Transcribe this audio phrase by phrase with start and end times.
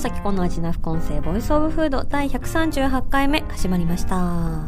[0.00, 4.64] 紗季子の味な副音声 Voice of Food 第138回目始まりました。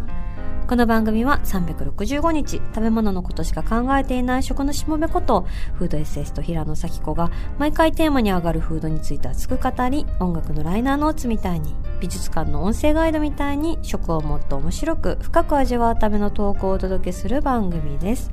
[0.69, 18.31] この番組は365日食べ物のことしか考えていない食のしもべことフードエッセイスト平野紗季子が毎回テーマに上がるフードについて熱く語り音楽のライナーノーツみたいに美術館の音声ガイドみたいに食をもっと面白く深く味わうためのトークをお届けする番組です。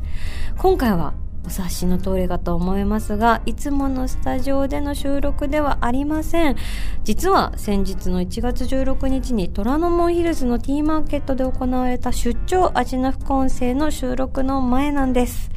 [0.58, 1.14] 今回は
[1.46, 6.56] お察しの通りかと思いますがいつものスタジオでの収録ではありません。
[7.04, 15.50] 実は先日の1月16日に虎ノ門ヒルズのティーマーケットで行われた出張アジナ副音声の収録の前なんです。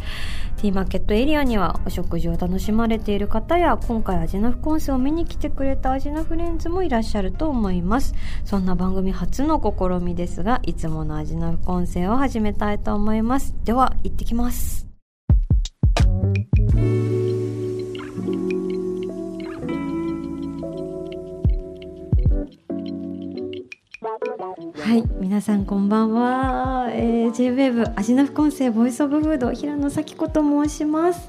[0.57, 8.15] ティーマーケットエリアにはお食事を楽しまれている方や今回アジナ副音声を見に来てくれたアジナフレンズもいらっしゃると思います。
[8.45, 13.55] そんな番組初の試みですがいつものアジナ副音声を始めたいと思います。
[13.65, 14.92] では行ってきます。
[24.75, 26.91] はい、皆さんこんばんは。
[26.93, 31.29] えー、J-WAVE アジナ副音声ボイスオブフード平野咲子と申します。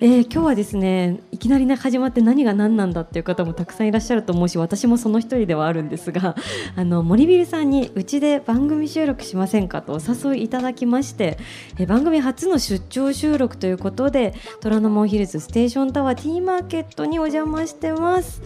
[0.00, 6.36] えー、今日はですねきなりね始まって何が何なんだっていう方もたくさんいらっしゃると思うし私もその一人ではあるんですが
[6.76, 11.38] あの森ビルさんにうちで番組収録しませんかとお誘いいただきまして、
[11.80, 18.40] え番組初の出張収録ということで虎ノ門ヒルズステーションタワーティーマーケットにお邪魔してます。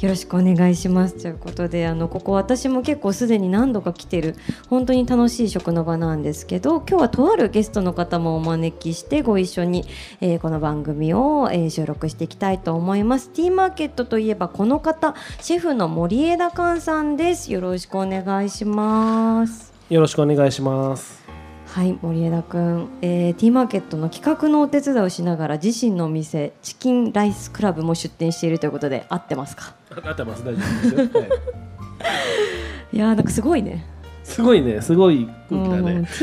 [0.00, 1.22] よろしくお願いします。
[1.22, 4.36] ということであのここ私も結構すでに何度か来てる
[4.68, 9.86] 本当に楽しい食の場なんですけど今日はとあるゲストの方もお招きしてご一緒に、
[10.20, 13.28] えーこの番組を、えー収録していきたいと思います。
[13.30, 17.52] ティーマーケットといえばこの方シェフの森枝寛さんです。
[17.52, 19.72] よろしくお願いします。
[19.88, 21.22] よろしくお願いします。
[21.66, 29.74] はい森枝くん、えーティーマーケットの企画のお手伝いをしながら自身のお店チキンライスクラブも出店しているということで合ってますか？
[29.90, 31.20] あ 合ってます、大丈夫ですよ。
[31.20, 31.30] はい、
[32.96, 33.86] いやーなんかすごいね
[34.34, 36.08] すごいね、すごい空気だうんね。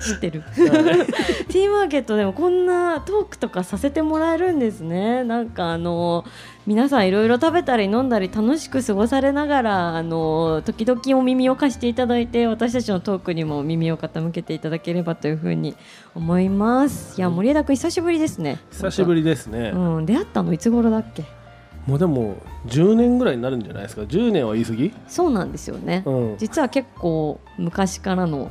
[0.00, 0.42] 知ってる。
[0.54, 5.24] ティーマーケットでもこんなトークとかさせてもらえるんですね。
[5.24, 6.24] なんかあの
[6.66, 15.74] 皆さんいろいろ食べたり飲んだり楽しく過ごされながらあの時々お耳を貸していただいて私たちのトークにも耳を傾けていただければというふうに
[16.14, 17.18] 思います。
[17.18, 18.58] いや森枝君久しぶりですね。
[18.70, 19.72] 久しぶりですね。
[19.74, 20.06] うん。
[20.06, 21.24] 出会ったのいつ頃だっけ？
[21.86, 22.36] もうでも
[22.66, 24.02] 10年ぐらいになるんじゃないですか。
[24.02, 24.92] 10年は言い過ぎ？
[25.08, 26.36] そうなんですよね、うん。
[26.38, 28.50] 実は結構昔からの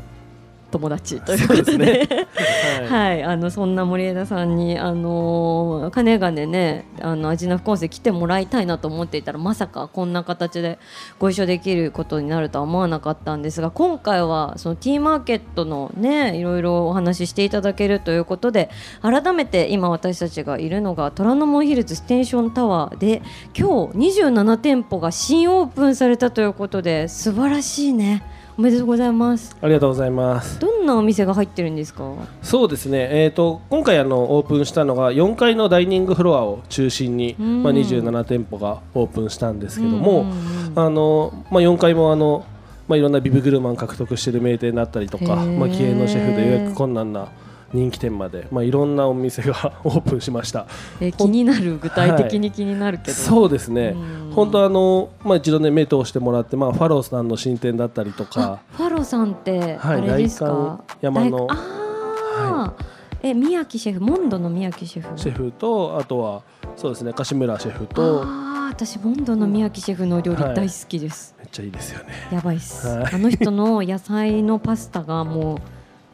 [0.71, 1.77] 友達ということで。
[1.77, 2.07] ね。
[2.89, 10.79] ははい、あのそんな森枝さんにあのー、かねがねねあの味の副音声来てもらいたいなと思っていたらまさかこんな形で
[11.17, 18.69] ご一緒できることになるとは思わなかったんですが今回はそのティーマーケットのねいろいろお話ししていただけるということで
[19.01, 23.21] 改めて今私たちがいるのが虎ノ門ヒルズステーションタワーで
[23.57, 28.23] 今日27店舗が新オープンされたということで素晴らしいね
[28.59, 29.55] おめでとうございますい。
[29.61, 30.59] ありがとうございます。
[30.59, 32.13] どんなお店が入ってるんですか？
[32.41, 33.07] そうですね。
[33.09, 42.43] えっ、と今回あのオープンしたのが4階のダイニングフロアを中心に、うんまあ27店舗がオープンしたんですけども、うんうんうんあのまあ4階もあの
[42.89, 47.29] まあいろんなビブグルマン獲得している名店だったりとか、まあ気鋭のシェフで予約困難な
[47.73, 50.65] 人気店まで、まあいろんなお店が オープンしました。
[50.99, 53.95] え気になる具体的に気になるけど、そうですね。
[53.95, 54.31] うん。
[54.33, 58.59] 本当あのまあ一度ね目通してもらって、まあファローさんの新店だったりとか。
[58.71, 60.01] あ、ファロさんってあはい。
[60.01, 62.83] れですか、代官山の大あー、
[63.21, 66.41] え宮城シェフモンドの宮城シェフシェフとあとは
[66.75, 68.21] そうですね柏村シェフと。
[68.23, 70.55] ああ私モンドの宮城シェフの料理はい。
[70.55, 72.13] 大好きです、めっちゃいいですよね。
[72.31, 73.13] やばいっす、はい。
[73.13, 75.59] あの人の野菜のパスタがも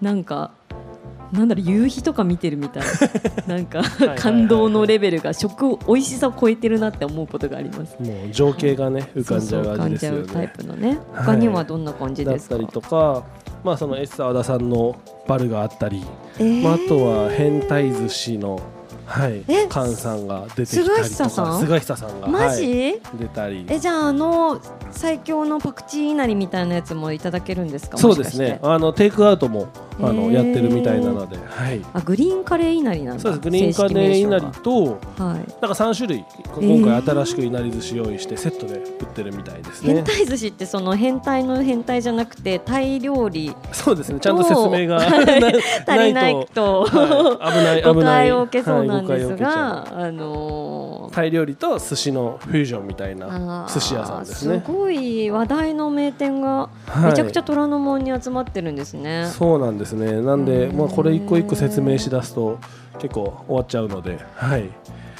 [0.01, 0.51] うなんか
[1.31, 2.83] なんだろう夕日とか見てるみたい。
[3.47, 7.95] なんかいはいはい感動のレベルが食を美味しさを超えてるなって思うことがあります。
[7.99, 10.53] もう情景がね浮かんじゃうそうそう味ですよ浮かんじゃうタイね。
[10.57, 10.87] プのね。
[10.87, 10.97] はい。
[11.25, 13.23] 他にはどんな感じですか、だったりとか、
[13.63, 14.95] まあそのエッサ和田さんの
[15.27, 16.03] バルがあったり、
[16.39, 16.61] えー。
[16.63, 18.59] まああとは変態寿司の
[19.05, 21.59] はいえ菅さんが出てきたりとか、菅久さん？
[21.59, 23.65] 菅久さんがマジ、はい出たり。
[23.69, 24.59] えじゃああの
[24.91, 27.97] 最強のパクチーいなりみたいなやつもいただけるんですか？
[27.97, 28.59] そうですね。
[28.63, 29.67] あのテイクアウトも
[30.01, 33.41] あのやってるみたいなので、はい、あグリーンカレーいなりなんだそうです。
[33.41, 35.35] グリーンカレーいなり正式とは。
[35.35, 35.37] い。
[35.37, 36.25] なんか3種類
[36.55, 39.95] 今回新しくいなり寿司用意してセットで売ってるみたいですね。
[39.95, 44.19] 変態寿司ってその変態の変態じゃなくてタイ料理そうですね。
[44.19, 47.95] ちゃんと説明が 足りないととはい危ない。
[47.95, 54.61] 危ない 誤解を受けそうなんですはいあのーうタイ料理と寿司のフュージョンみたいな寿司屋さんですね。
[54.65, 57.11] すごい話題の名店がはい。
[57.11, 59.27] めちゃくちゃ虎ノ門に集まってるんですね。
[59.31, 60.21] そうなんですね。
[60.21, 60.77] なんで、うん。
[60.77, 62.59] まあ、これ一個一個説明しだすと
[62.99, 64.69] 結構終わっちゃうのではい。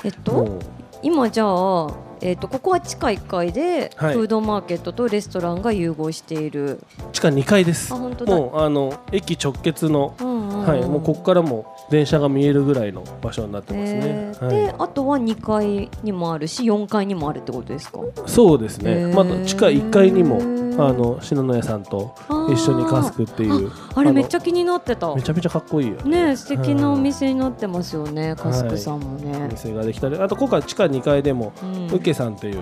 [0.03, 0.59] えっと
[1.01, 4.15] 今じゃあ、えっとここは地下1階でフはい。
[4.15, 6.81] ードマーケットとレストランが融合している。
[7.11, 7.93] 地下2階です。
[7.93, 8.35] あ本当だ。
[8.35, 10.67] もうあの駅直結の、うんうんうん。
[10.67, 13.99] はい、もうここからも電車が見えるぐらいの場所になってますね。
[14.03, 14.45] え、ー。
[14.45, 14.55] はい。
[14.55, 17.99] であとは2階にもあるし4階にもあるってことですか？
[18.25, 20.37] そうですね、また地下1階にも
[20.83, 22.13] あの信濃屋さんと
[22.51, 25.13] 一緒にカスクっていうあれめっちゃゃ気になってた。
[25.15, 26.35] めちゃめちゃかっこいいよね。
[26.35, 32.13] 素敵なおうん店になってますよねカスクさんもおね、店ができたりあと今回地下2階でもうん。
[32.13, 32.61] さんっていう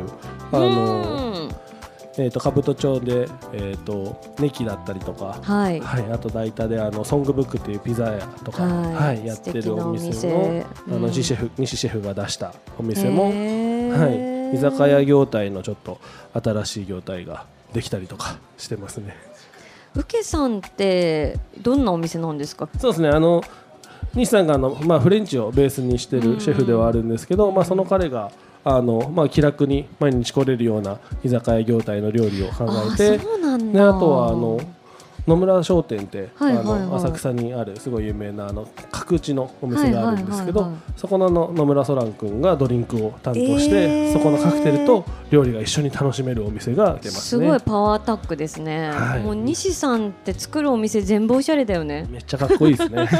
[0.51, 1.49] あの、うん
[2.17, 5.79] えー、と兜町で、えー、とネキだったりとか、はい。
[5.79, 8.93] はい、あと大田であのソングブックっていうピザ屋とか、はい。
[8.93, 10.29] はいやってるお店店。
[10.29, 11.01] のあうん。
[11.01, 15.99] の西シェフ西シェフが出したお店も、へはい、ー居酒屋業態のちょっと
[16.33, 19.15] 新しい業態ができたりとかしてますね。
[19.95, 22.69] うけさんってどんなお店なんですか？
[22.79, 23.43] そうですねあの
[24.13, 28.31] 西さんがあの、まあ、フレンチをベースにしてるシェフではあるんですけど、まあ、その彼が
[28.63, 34.59] あの、まあ、気楽に毎日来れるような居酒屋業態の料理を考えてそうなんでだあとはあの
[35.25, 36.81] 野村商店って、はいはいはい。
[36.81, 40.99] あの浅草にあるすごい有名なあの角打ちのお店があるんですけど、はいはいはいはい。
[40.99, 44.13] そこの野村ソラン君がドリンクを担当して、えー。
[44.13, 47.11] そこのカクテルと料理が一緒に楽しめるお店が出ますね。
[47.11, 49.21] すごいパワータックですね、はい。
[49.21, 52.05] もう西さんって作るお店全部おしゃれだよね。
[52.09, 53.07] めっちゃかっこいいですね。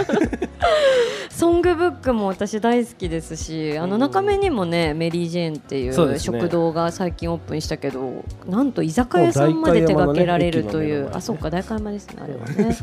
[1.30, 12.78] ソングブックも私大好きですしあの中目にもねメリー・ジェーンっていそう食堂が最近オープンしたけどなんと居酒屋さんまで手掛けられるという、ねあそうか代官山ですねあれはね。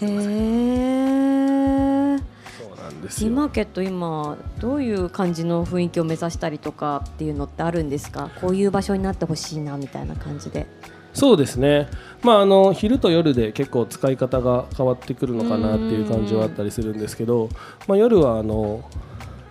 [0.00, 3.28] へえそうなんですよ。
[3.28, 8.30] ティーマーケット今どういう感じの雰囲気を目指したりとかっていうのってあるんですか？
[8.40, 10.66] こういう場所になってほしいなみたいな感じで。
[11.14, 11.88] そうですね、
[12.22, 17.50] まあ、あの昼と夜で結構使い方が変わってくるのかなっていう感じはあったりするんですけど、
[17.86, 18.82] まあ、夜はあの、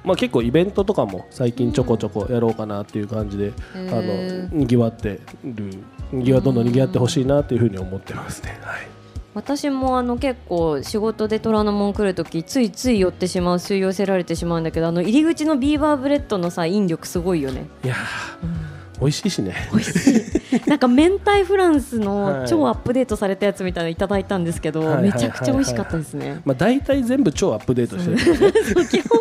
[0.04, 4.56] まあ、結構イベントとかも最近ちょこちょこやろうかなっていう感じで、あへのー。
[4.56, 5.78] にぎわってるに
[6.14, 8.60] ぎわどんどんにぎわってほしいなっていうふうに思ってますね。
[8.64, 8.92] はい
[9.34, 19.56] 私もあの結構仕事で虎ノ門来るときついつい寄ってしまう吸い寄せられてしまうんだけどあの入り口のビーバーブレッドのさ引力すごいよねいやー、美味しいしね。
[19.72, 28.86] 美味しい なんか明太フランスはいの超アップデートされたやつみたいなのいただいたんですけど、めちゃくちゃ美味しかったですね、まあ、大体全部超アップデートしてるね。
[28.92, 29.20] 基本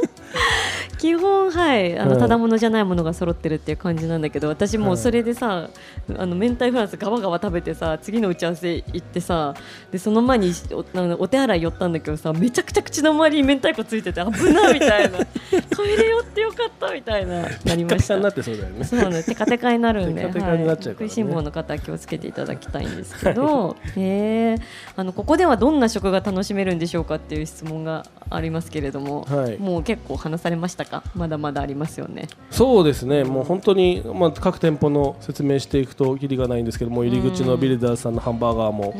[1.00, 5.70] 基本はいあの、はいただものじゃないものが揃ってるっていう感じなんだけど私もうそれでさ、
[6.18, 9.54] あの明太フランスガバガバ食べてさ次の打ち合わせ行ってさ
[9.90, 15.18] でその前におあのお手洗い寄ったんだけどさめちゃくちゃ口の周りに明太子ついてて危なみたいな
[15.74, 17.42] トイレ寄ってよかったみたいな。
[17.64, 18.84] なりましたなってそうだよね。
[18.84, 21.10] そうね、テカテカになるんで、テカテカになっちゃうからね。
[21.10, 24.56] 食いしん坊の方は気をつけていただきたいんですけど、 へえ、
[24.96, 29.58] あのここではどんな食が楽しめるんでしょうかっていう質問がありますけれども、はい。
[29.58, 31.02] もう結構話されましたか？
[31.14, 32.28] まだまだありますよね。
[32.50, 38.92] そうですね、もう本当に、まあ、各店舗の説明していくときりがないんですけども、入り口のビルダーズさんのハンバーガーも、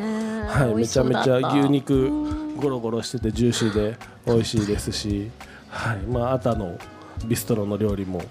[0.48, 2.08] はい、めちゃめちゃ牛肉
[2.56, 5.30] ゴロゴロしててジューシーで美味しいですし、
[5.68, 5.98] はい。
[5.98, 6.78] まあ、あたの
[7.26, 8.22] ビストロの料理も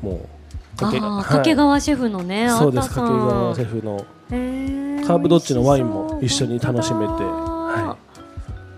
[0.00, 0.26] も
[0.74, 1.24] うかけはい。
[1.24, 2.88] 掛川シェフのね、そうです。
[2.88, 4.06] 掛川シェフの
[5.06, 7.96] カーブドッジのワインも一緒に楽しめて、は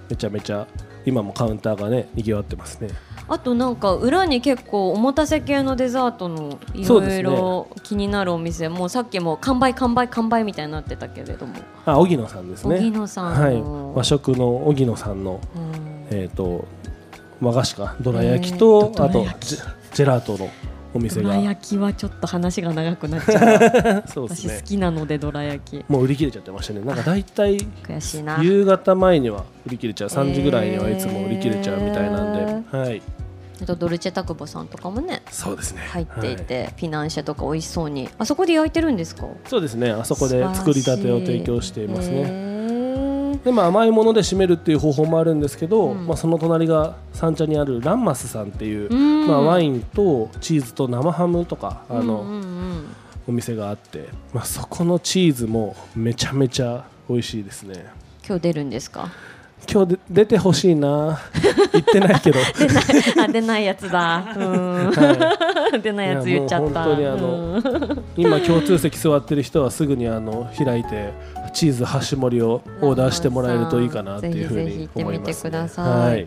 [0.09, 0.67] めちゃめちゃ
[1.05, 2.91] 今もカウンターがね賑わってますね。
[3.29, 11.55] あとなんか裏に結構おもたせ系のデザートのいろいろ気になるお店、もうさっきも完売完売完売みたいになってたけれども、
[11.87, 12.77] あ、荻野さんですね。
[12.77, 16.17] 荻野さんはい、の和食の荻野さんのうん。
[16.17, 16.67] えっ、と
[17.41, 17.97] 和菓子か。
[18.01, 19.25] どら焼きと、あと
[19.93, 20.51] ジェラートの
[20.95, 21.31] お店が。
[21.31, 24.05] どら焼きはちょっと話が長くなっちゃう。
[24.09, 24.35] そうね。
[24.37, 25.85] 私好きなのでどら焼き。
[25.89, 26.81] もう売り切れちゃってましたね。
[26.81, 28.43] なんか大体悔しいな。
[28.43, 30.09] 夕方前には売り切れちゃう。
[30.09, 33.03] 3時ぐらいにはいつも売り切れちゃうみたいなんで、はい。
[33.63, 35.83] あとドルチェタクボさんとかもねそうですね。
[35.91, 36.67] 入っていて、はい。
[36.67, 38.09] フィナンシェとか美味しそうに。
[38.19, 39.27] あそこで焼いてるんですか？
[39.49, 39.91] そうですね。
[39.93, 42.23] あそこで作りたてを提供していますね。
[42.25, 42.52] ね
[43.45, 46.07] でまあ甘いもので締めるっていう方法もあるんですけど、うん。
[46.07, 49.27] まあ、その隣が三茶にあるランマスさんっていう、うん。
[49.27, 52.85] まあ、ワインとチーズと生ハムとかあの、うんうんうん。
[53.29, 57.87] お店があって、まあ、そこのチーズもめちゃめちゃ美味しいですね。
[58.27, 59.11] 今日出るんですか？
[59.71, 61.21] 今日で出てほしいな。
[61.73, 62.39] 言ってないけど。
[62.59, 62.85] 出ない。
[63.25, 64.35] あ出ないやつだ。
[64.37, 66.85] うん、は出ないやつ言っちゃった。
[66.85, 68.05] 本当にあのうん。
[68.17, 71.13] 今共通席座ってる人はすぐにあの開いて
[71.53, 76.11] チーズ箸盛りをオーダーしてもらえるといいかなっていうふうに思います、みてくね、ださい。
[76.11, 76.27] はい。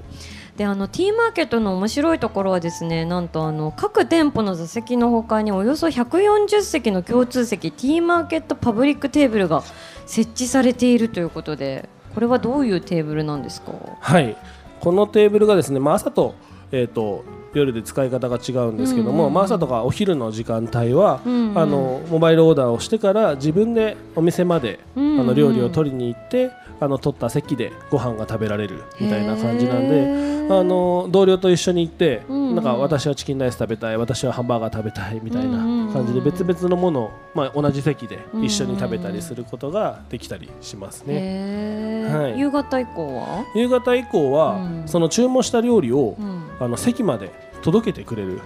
[0.57, 9.63] であの T マーケットの面白いところはですねなんとあの各店舗の座席のほかにおよそ140席の共通席 T マーケットパブリックテーブルが
[10.05, 13.73] 設置されているということでこれはどういうテーブルなんですか？
[13.99, 14.35] はい、
[14.79, 16.33] このテーブルがですね、まあ、朝と,、
[16.71, 19.33] えー、と夜で使い方が違うんですけども、うんうんうん。
[19.33, 21.57] まあ、朝とかお昼の時間帯は、うんうん。
[21.59, 25.19] あのモバイルオーダーをしてから自分でお店まで、うんうん。
[25.21, 29.95] あの料理を取りに行ってあの取った席でご飯が食べられるみたいな感じなんへで。
[30.05, 30.35] ー。
[30.47, 32.55] あの同僚と一緒に行って、うんうん。
[32.55, 35.57] なんか私はチキンライス食べたい私はハンバーガー食べたいみたいな
[35.91, 42.07] 感じで別々のものを、まあ、同じ席で一緒に食べたりすることができたりしますね。
[42.11, 42.39] はい。
[42.39, 44.83] 夕方以降は、夕方以降は、うん。
[44.85, 46.45] その注文した料理を、うん。
[46.59, 48.41] あの席まで届けてくれる、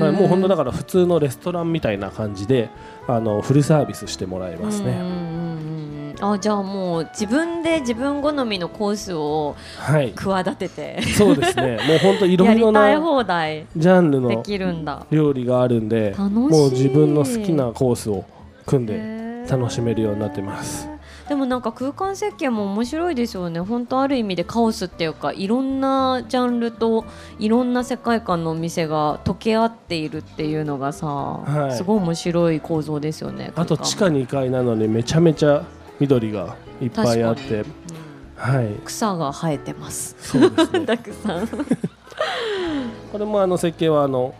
[0.00, 2.70] はい、もう本当だから普通のレストランみたいな感じで
[3.08, 4.96] あのフルサービスしてもらえますね。
[6.20, 11.02] あじゃあもう自分で自分好みのコースをはい、企てて。
[11.02, 11.78] そうですね。
[11.88, 16.34] もう本当いろやいろりたいな放題ジャンルでの料理があるんで、楽しい。
[16.34, 18.24] もう自分の好きなコースを
[18.66, 20.88] 組んで楽しめるようになってます。
[21.30, 23.60] でもなんか空間設計も面白いですよね。
[23.60, 27.04] 本当ある意味でカオスっていうかいろんなジャンルと
[27.38, 31.76] いろんな世界観のお店が溶け合っているっていうのがさ、い。
[31.76, 35.64] すごい面白い構造ですよねあと地下2階なのにめちゃめちゃ
[36.00, 37.64] 緑がいっぱいあって、
[38.34, 40.16] はい、草が生えてます。
[40.18, 40.86] そうですね。
[40.86, 41.46] たくさん。
[43.12, 44.34] これもあの設計はあの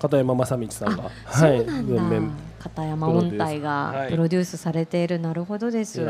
[0.00, 3.60] 片山正道さんが、そうなんだ、全面片山音体はい。
[3.60, 6.04] がプロデュースされている、なるほどです。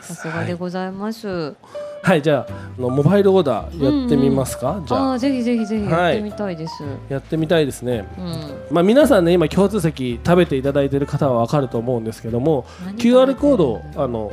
[0.00, 1.54] さすがでございます、はい、
[2.02, 5.18] はいじゃああのモバイルオーダーやってみますか、じゃあ。
[5.18, 8.06] ぜひぜひぜひやってみたいです、やってみたいですね。
[8.18, 8.74] うん。
[8.74, 12.64] まあ皆さんね今共通席食べていただいている方はわかると思うんですけども
[12.96, 14.32] QR コードをあの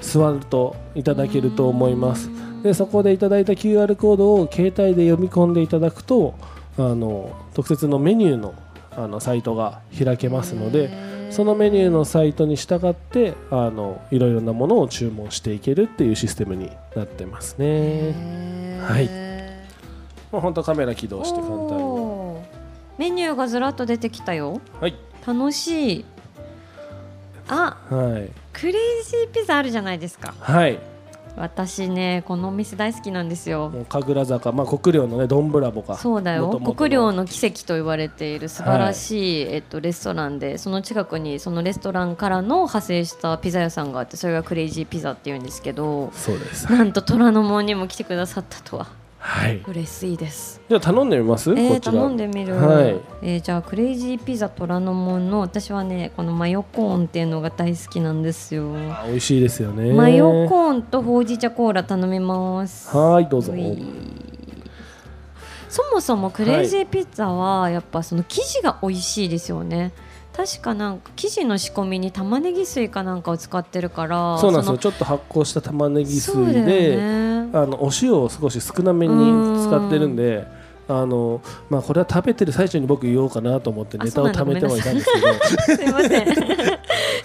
[0.00, 2.30] 座るといただけると思います。
[2.62, 6.34] でそこでいただいた QR コードを携帯で読み込んでいただくと
[6.76, 8.54] あの特設のメニューの
[8.98, 10.90] あのサイトが開けますので
[11.30, 18.12] そのメニューのサイトに従ってあのいろいろなものを注文していけるっていうシステムになってますね。
[18.82, 19.08] はい。
[20.32, 22.08] もう本当カメラ起動して簡単に。
[22.98, 24.60] メニューがずらっと出てきたよ。
[24.80, 24.96] はい。
[25.24, 26.04] 楽しい。
[27.48, 28.30] あはい。
[28.52, 30.34] クレイジーピザあるじゃないですか。
[30.40, 30.78] はい。
[31.38, 33.72] 私ねこのお店大好きなんですよ。
[33.88, 35.96] 神楽坂、まあ、国領のねどんぶらぼか。
[35.96, 36.60] そうだよ。
[36.60, 46.70] 国領の奇跡と言われている素晴らしい、えっと、レストランでその近くにそのレストランからの派生したピザ屋さんがあってそれがクレイジーピザっていうんですけどそうです。
[46.72, 48.88] なんと虎ノ門にも来てくださったとは
[49.18, 49.62] はい。
[49.66, 50.60] 嬉しいです。
[50.68, 53.00] じゃあ頼んでみます、えー、頼んでみる、はい。
[53.22, 58.72] えーじゃあクレイジーピザ虎ノ門の私はねこのマヨコーンっていうのが大好きなんですよ。
[58.90, 59.92] あ美味しいですよね。
[59.92, 62.96] マヨコーンとほうじ茶コーラ頼みます。
[62.96, 63.52] はいどうぞ。
[65.68, 69.92] そもそもクレイジーピザはやっぱその生地が美味しいですよね
[70.38, 74.72] 確かなんか生地の仕込みに玉ねぎ水かなんかを使ってるからそうなんですよ。
[74.74, 77.50] のちょっと発酵した玉ねぎ水で、ね。
[77.52, 80.46] あのお塩を少し少なめに使ってるんで
[80.88, 85.06] あのまあこれは食べてる最中に僕言おうかなと思ってあネタを貯めてはいたんです
[85.66, 86.78] けすいません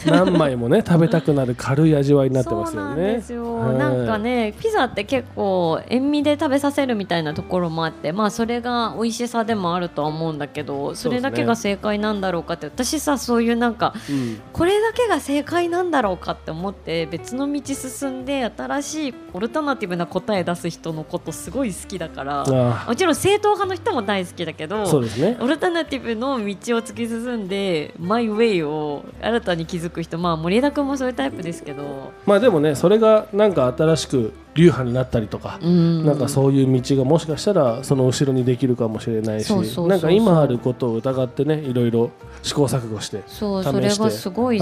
[0.06, 3.74] ど何枚もね食べたくなる軽い味わいになってますそうなんよ。
[3.74, 14.42] ねなんかねピザって結構塩味で食べさせるみたいなところもあってまあそれが美味しさでもあるとは思うんだけどそれだけが正解なんだろうかって私さそういうなんかうん。
[14.52, 25.38] これだけが正解なんだろうかって思って別の道進んで新しいオルタナティブな答え出す人のことすごい好きだからあもちろん正統派の人も大好きだけどそうですね。
[25.40, 26.46] オルタナティブの道を
[26.82, 36.06] 突き進んでマイウェイを新たに築く人まあ森枝君もそういうタイプですけど、まあでもねそれがなんか新しく流派になったりとか、うん。
[36.06, 39.52] なんかそういう道がもしかしたらその後ろにできるかもしれないし
[39.88, 44.10] なんか今あることを疑ってねいろいろ試行錯誤して試して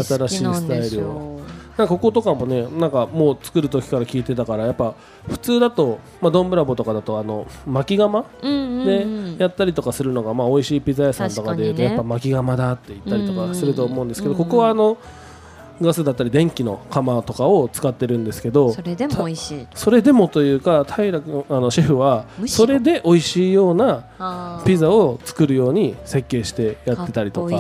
[0.04, 1.41] 新しいスタイルよを。
[1.82, 4.94] なんかこことかもねなんかもう作る時から聞いてたからやっぱ
[5.28, 9.38] 普通だと、まあ、ドンブラボとかだとあの巻き窯うんうんでうん。
[9.38, 15.00] やったりとかするのが、まあ、美味しいピザ屋さんとかでやっぱ巻き窯だって言ったりとかすると思うんですけど、ここはあの
[15.82, 19.68] ガスだったり電気の釜とかを使ってるんですけどそれでも美味しい。
[19.74, 27.56] それでもというか平君あのシェフはそれで美味しいようなピザを作るように設計してやってたりとか。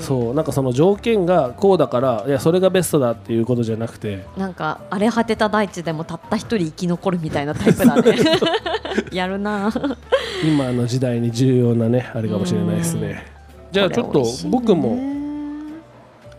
[0.00, 4.24] そうなんかその条件がこうだからいやそれがベストだっていうことじゃなくて。
[4.36, 8.18] なんか荒れ果てた大地でもたった一人生き残るみたいなタイプだね。
[9.12, 9.72] やるな。
[10.44, 13.26] 今の時代に重要なねあれかもしれないですね。
[13.72, 15.23] じゃあちょっと僕も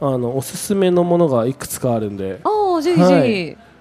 [0.01, 2.39] あのおすすめのものがいくつかあるんで。
[2.43, 3.05] ああぜひぜ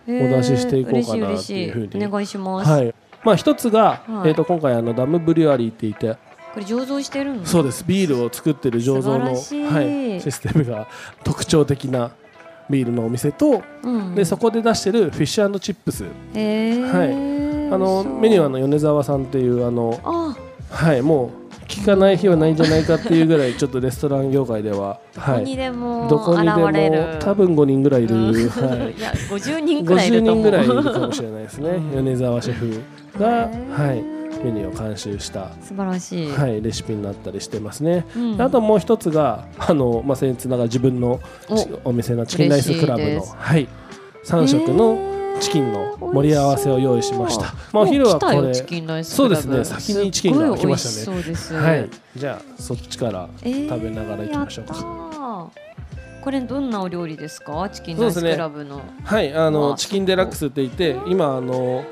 [0.07, 0.27] ひ、はい。
[0.27, 2.05] お出ししていこうかなっていうふうに。
[2.07, 2.95] お願いします、はい。
[3.25, 4.29] まあ一つが、はい。
[4.29, 6.19] えー、と今回あのダムブリュワリーって言って。
[6.55, 7.85] これ醸造してるんそうです。
[7.85, 10.87] ビールを作ってる醸造の、はい、システムが
[11.25, 12.13] 特徴的な
[12.71, 16.05] ビールのお店と、うん、でそこで出してるフィッシュチップス。
[16.35, 18.21] へーあのそう。
[18.21, 20.37] メニューはあの米沢さんっていうあのあ。
[20.71, 27.19] はいもう聞かない日はないんじゃないかっていうぐらいちょっとレストラン業界ではどこにはいでもどこにでも現れる。
[27.21, 28.25] 多分5人ぐらいいる、うん。
[28.27, 31.79] はいいや50人くらいい50る人ぐらいいるかもしれないですね。
[31.95, 32.83] 米沢シェフ
[33.19, 34.03] が、はい、
[34.45, 38.05] メニューを監修した、素晴らしい、はい、レシピになったりしてますね。
[38.17, 38.43] うん。
[38.43, 43.69] あともう一つがあの、まあ、僭越ながら自分のちお店のチキンライスクラブの、はい、
[44.25, 47.55] 3色のチキンの盛り合わせを用意しました。
[47.73, 48.55] まあ、お昼はこれ。
[49.05, 51.19] そうですね先にチキンが来ましたね。
[51.61, 55.51] はい、じゃあそっちからえー食べながらいきましょうか。
[56.23, 57.69] これどんなお料理ですか？
[57.69, 61.85] チキンライスクラブの、はい、あのチキンデラックスって言って今あの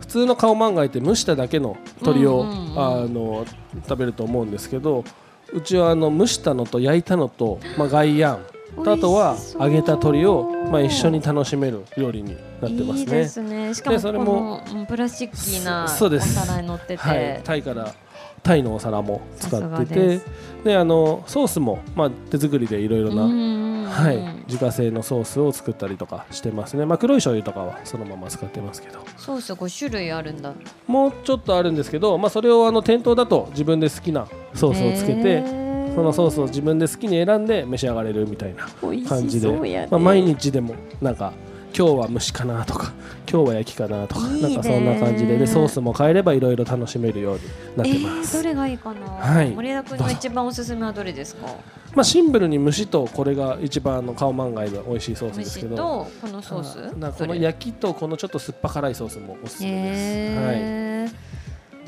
[0.00, 3.46] 普通のカオマンガイって蒸しただけの鶏を、あの
[3.86, 5.04] 食べると思うんですけど
[5.52, 13.00] うちはあの蒸したのと焼いたのと、まあ、外ヤンとあとは揚げた鶏を、まあ、一緒に楽しめる料理になってますね。
[13.00, 13.74] いいですね。
[13.74, 16.34] しかもでそれこもプラスチッキーなおそそうです。
[16.34, 17.94] 皿に乗ってて、はい、タイから
[18.42, 20.24] タイのお皿も使ってでて
[20.64, 24.16] であのソースも、まあ、手作りでいろいろな、はい、
[24.46, 29.00] 自家製のソースを作ったりとかしてますね、まあ、黒い醤油とかはそのまま使ってますけど。
[29.16, 30.52] ソース5種類あるんだ。
[30.86, 35.67] もうちょっとあるんですけど、まあ、それをあの店頭だと自分で好きなソースをつけて
[35.98, 38.68] そのソースを自分で好きに選んで召し上がれるみたいな
[39.08, 39.50] 感じで、
[39.90, 41.32] まあ、毎日でもなんか
[41.76, 42.92] 今日は蒸しかなとか
[43.30, 45.36] 今日は焼きかなとかなんかそんな感じで。
[45.36, 47.40] でソースも変えればいろいろ楽しめるように
[47.76, 49.50] なってます、えー、どれがいいかな、はい。
[49.50, 51.46] 森田君の一番おすすめはどれですか？
[51.94, 55.76] まあ、シンプルに蒸しとこれが一番あのカオマンガイの美味しいソースですけど。
[55.76, 57.18] とこのソース？
[57.18, 61.02] この焼きとこのちょっと酸っぱ辛いソースもおすすめです、へー。
[61.02, 61.12] はい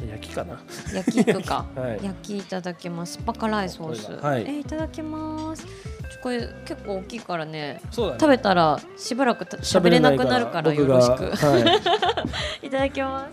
[0.09, 0.61] 焼きかな。
[0.95, 2.05] 焼き肉か、 はい。
[2.05, 3.15] 焼きいただきます。
[3.15, 4.43] 酸っぱ辛いソース、はい。
[4.43, 5.67] えーいただきます。
[6.23, 7.81] これ結構大きいからね。
[7.91, 8.19] そうだね。
[8.21, 11.31] 食べたらしばらくた喋れなくなるからよろしく。
[11.31, 11.83] は
[12.63, 12.67] い。
[12.67, 13.31] いただきます。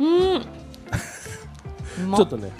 [0.00, 0.40] うん。
[2.16, 2.50] ちょっとね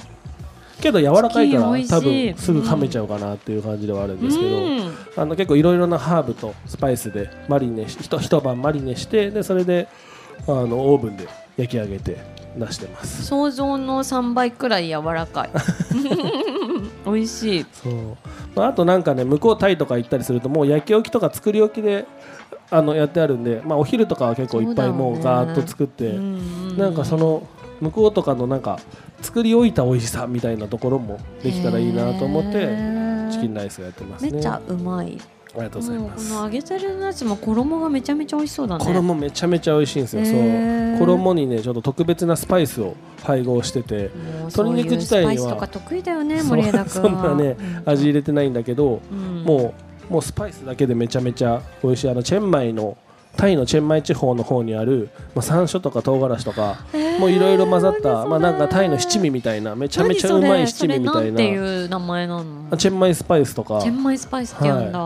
[0.80, 4.94] けど柔らかいから多分すぐ噛めちゃうかなっていう感じではあるんですけど、うん。
[5.16, 9.88] あの結構いろいろなハーブとスパイスでマリネし一晩マリネしてでそれで
[10.46, 11.28] あのオーブンで
[11.60, 12.18] 焼き上げて
[12.56, 13.24] 出してます。
[13.24, 15.50] 想像の3倍くらい柔らかい。
[17.04, 17.66] 美味しい。
[17.72, 17.92] そう、
[18.54, 22.06] まあ、あとなんかね向こうタイとか行ったりするともう焼き置きとか作り置きで
[22.70, 27.42] あのやってあるんで、まあ、お昼とかは結構いっぱいもうガーッと作って、うんなんかその
[27.80, 28.78] 向こうとかのなんか
[29.22, 32.68] 作り置いた美味しさみたいなところもできたらいいなと思って
[33.32, 34.32] チキンライスやってますね。
[34.32, 35.18] めっちゃうまい
[35.54, 36.32] ありがとうございます。
[36.32, 38.84] の揚げたてのやつも衣がめちゃめちゃ美味しそうだね。
[38.84, 40.98] 衣めちゃめちゃ美味しいんですよ、そう。
[40.98, 44.10] 衣にねちょっと特別なスパイスを配合してて
[44.40, 49.44] 鶏肉自体にはスパイスとか得意だよね森枝君そんなね味入れてないんだけど、うん。
[49.44, 49.74] も
[50.10, 52.10] うもうスパイスだけでめちゃめちゃ美味しい。
[52.10, 52.96] あのチェンマイの
[53.36, 62.68] タイのチェンマイ地方の方にある、まあ、山椒とか唐辛子とかへーもういろいろ混ざった、まあ、なんかタイの七味みたいなめちゃめちゃうまい七味みたいなんてないう名前なの？
[62.70, 64.98] あチェンマイスパイスとかチェンマイスパイスって言うんだ、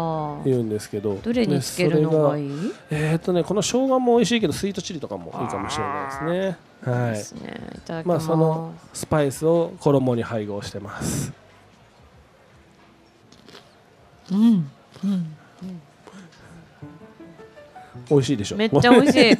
[0.44, 1.16] 言うんですけど。
[1.22, 2.48] どれにつけるのがいい？
[2.48, 2.50] い
[2.90, 6.56] えーっとねこの生姜も美味しいけどスイートチリとかもいいかもしれな
[7.04, 7.46] いですね。
[7.90, 8.04] はい。
[8.04, 11.32] まあそのスパイスを衣に配合してます。
[14.32, 14.70] うん
[15.04, 15.36] うん
[18.10, 18.56] 美味しいでしょ。
[18.56, 19.36] めっちゃ美味しい。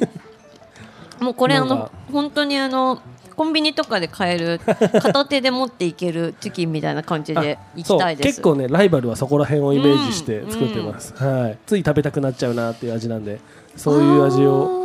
[1.23, 3.01] もうこれあの本当にあの
[3.35, 8.27] コンビニとかで買える片手で持っていけるチキンみたいな感じでいきたいです。
[8.27, 11.57] 結構ねライバルはそこら辺をイメージして作ってます、はい。
[11.65, 13.39] つい食べたくなっちゃうなっていう味なんで
[13.75, 14.84] そういう味を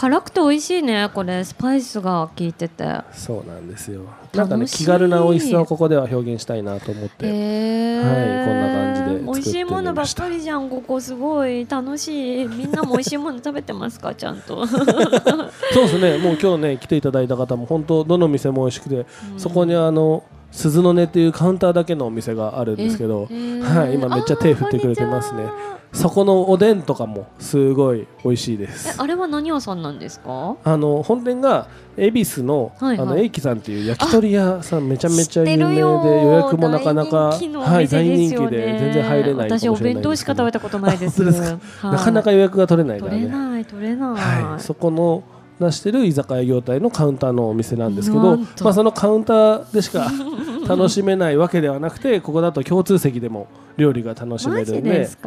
[0.00, 1.44] 辛くて美味しいねこれ。
[1.44, 3.00] スパイスが効いてて。
[3.12, 4.02] そうなんですよ。
[4.32, 8.04] なんかね気軽な美味しさをここでは表現したいなと思って、へー。
[8.04, 11.00] はいこんな感じで美味しいものばっかりじゃんここ。
[11.00, 11.66] すごい。
[11.68, 14.64] 楽しいみんなも美味しいもの食べてますか ちゃんと。
[14.68, 16.16] そうですね。
[16.18, 19.04] もう今日ね来ていただいた方も本当どの店も美味しくて、
[19.36, 25.44] そこにあの鈴の音っていうカウンターだけのお店があるんですけど、はい、今めっちゃ手振ってくれてますね。
[25.92, 29.00] そこのおでんとかもすごい美味しいです。
[29.00, 30.56] あれは何屋さんなんですか？
[30.62, 33.08] あの本店が恵比寿の,、はいはい。
[33.08, 41.22] あの英樹さんっていう焼き鳥屋さんめちゃめちゃ有名で予約もなかなか大人はい大人気で全然入れない私お弁当しか食べたことないです。
[41.82, 45.22] なかなか予約が取れないから取れねない取れない、はい、そこの
[45.60, 50.10] 出してる居酒屋業態のカウンターのお店なんですけどまあ、そのカウンターでしか
[50.68, 55.18] 楽しめないわけではなくてここだと共通席でも料理が楽しめマるんでそ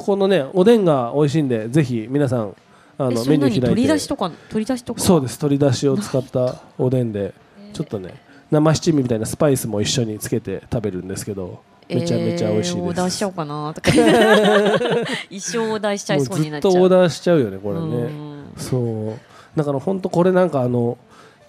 [0.00, 2.54] このねおでんが美味しいんでぜひ皆さん
[2.98, 3.74] あえのメニュー開いて。
[3.74, 4.30] り出しとか？
[4.50, 5.00] 取り出しとか？
[5.00, 5.32] そうです。
[5.36, 7.32] 鶏だしを使ったおでんで
[7.72, 8.14] ちょっとね
[8.50, 12.96] 生七味みたいなスパイスも一緒につけて食べるんですけどめちゃめちゃ美味しいえーオーです。
[12.96, 13.90] ダーしちゃおうかなとか。
[15.30, 16.72] 一生オーダーしちゃいそうになっちゃう。
[16.72, 18.44] ずっとオーダーしちゃうよねこれうねん。
[18.56, 19.18] そう
[19.56, 20.98] だから本当これなんかあの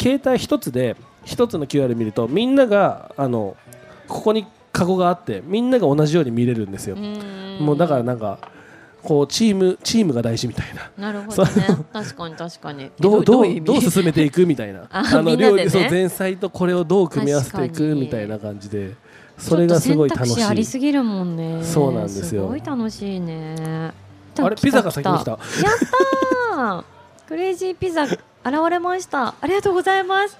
[0.01, 3.55] 携帯一つで一つの QR 見るとみんながあの
[4.07, 6.95] ここにカゴがあってみんなが同じように見れるんですよ。
[6.95, 7.57] うん。
[7.59, 8.39] もうだからなんか
[9.03, 10.91] こうチームチームが大事みたいな。
[10.97, 11.51] なるほどね。
[11.93, 12.83] 確かに確かに。
[12.83, 14.87] え どうどうどう進めていくみたいな。
[14.91, 15.57] あのみんなでね。
[15.57, 18.93] 料理そう前菜とこれをどう組み合わせていくみたいな感じで
[19.37, 21.63] それがすごい楽しちょっと選択肢ありいすぎるもんね。
[21.63, 22.43] そうなんですよ。
[22.43, 23.93] すごい楽しいね。
[24.37, 25.31] あれピザが先に来た。
[25.31, 25.39] やっ
[26.55, 26.98] たー
[27.29, 28.17] クレイジーピザ現
[28.71, 29.35] れました。
[29.39, 30.35] ありがとうございます。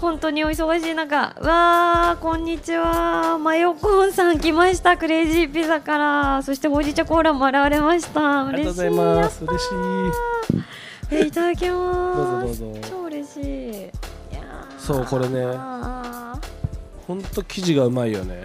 [0.00, 1.36] 本当にお忙しい中。
[1.38, 3.36] うわーこんにちは。
[3.38, 4.96] マヨコーンさん来ました。
[4.96, 6.42] クレイジーピザから。
[6.42, 8.46] そしてほうじ茶コーラも現れました。
[8.46, 8.98] ありがとうござい嬉しい。
[8.98, 9.62] ます嬉し
[11.12, 11.16] い。
[11.16, 12.88] えいただきどうますぞどうぞ。
[12.88, 13.90] 超嬉しい。
[14.78, 15.44] そうこれね。
[15.54, 16.40] あ
[17.06, 18.42] 本当生地がうまいよね。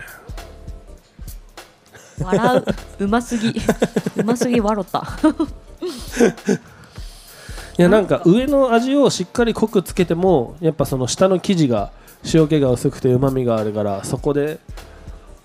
[2.19, 2.57] ー笑
[2.99, 3.03] う。
[3.05, 3.53] うますぎ。
[4.17, 5.07] うますぎ笑った
[7.79, 8.21] いやなんか。
[8.25, 11.93] 上の味をしっかり濃くつけてもやっぱその下の生地が
[12.33, 14.59] 塩気が薄くてうまみがあるからそこで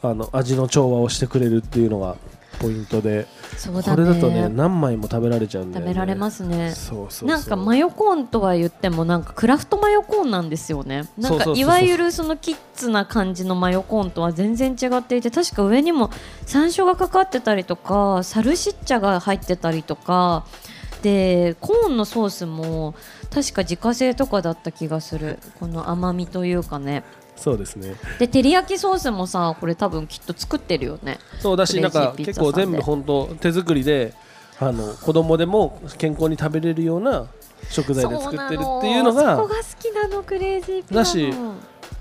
[0.03, 2.17] あの味の調和をしてくれるっていうのが
[2.59, 3.19] ポイントで。
[3.19, 3.27] ね。
[3.73, 5.93] これだとね何枚も食べられちゃうんだよね。
[5.93, 6.73] 食べられますね。
[6.73, 7.29] そうそうそう。
[7.29, 11.05] なんかマヨコーンとは言ってもなんかクラフトマヨコーンなんですよね。
[11.17, 16.11] なんかいわゆるそのキッズな感じのマヨコーンとは全然違っていて確か上にも
[16.47, 20.45] 山椒がかかってたりとかサルシッチャが入ってたりとか
[21.05, 22.95] でコーンのソースも
[23.31, 25.39] 確か自家製とかだった気がする。
[25.61, 27.05] この甘みというかね。
[27.37, 27.95] そうですね。
[28.19, 31.19] で照り焼きソースもさこれ多分きっと作ってるよね。
[31.41, 34.15] そうだしなんか結構全部本当手作りで
[34.59, 37.27] あの子供でも健康に食べれるような
[37.69, 41.01] 食材で作ってるっていうのがそこが好きなのクレイジーピザの。
[41.01, 41.35] だし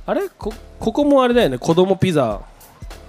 [0.06, 0.30] あれ？
[0.30, 1.58] こここもあれだよね。
[1.58, 2.39] 子供ピザ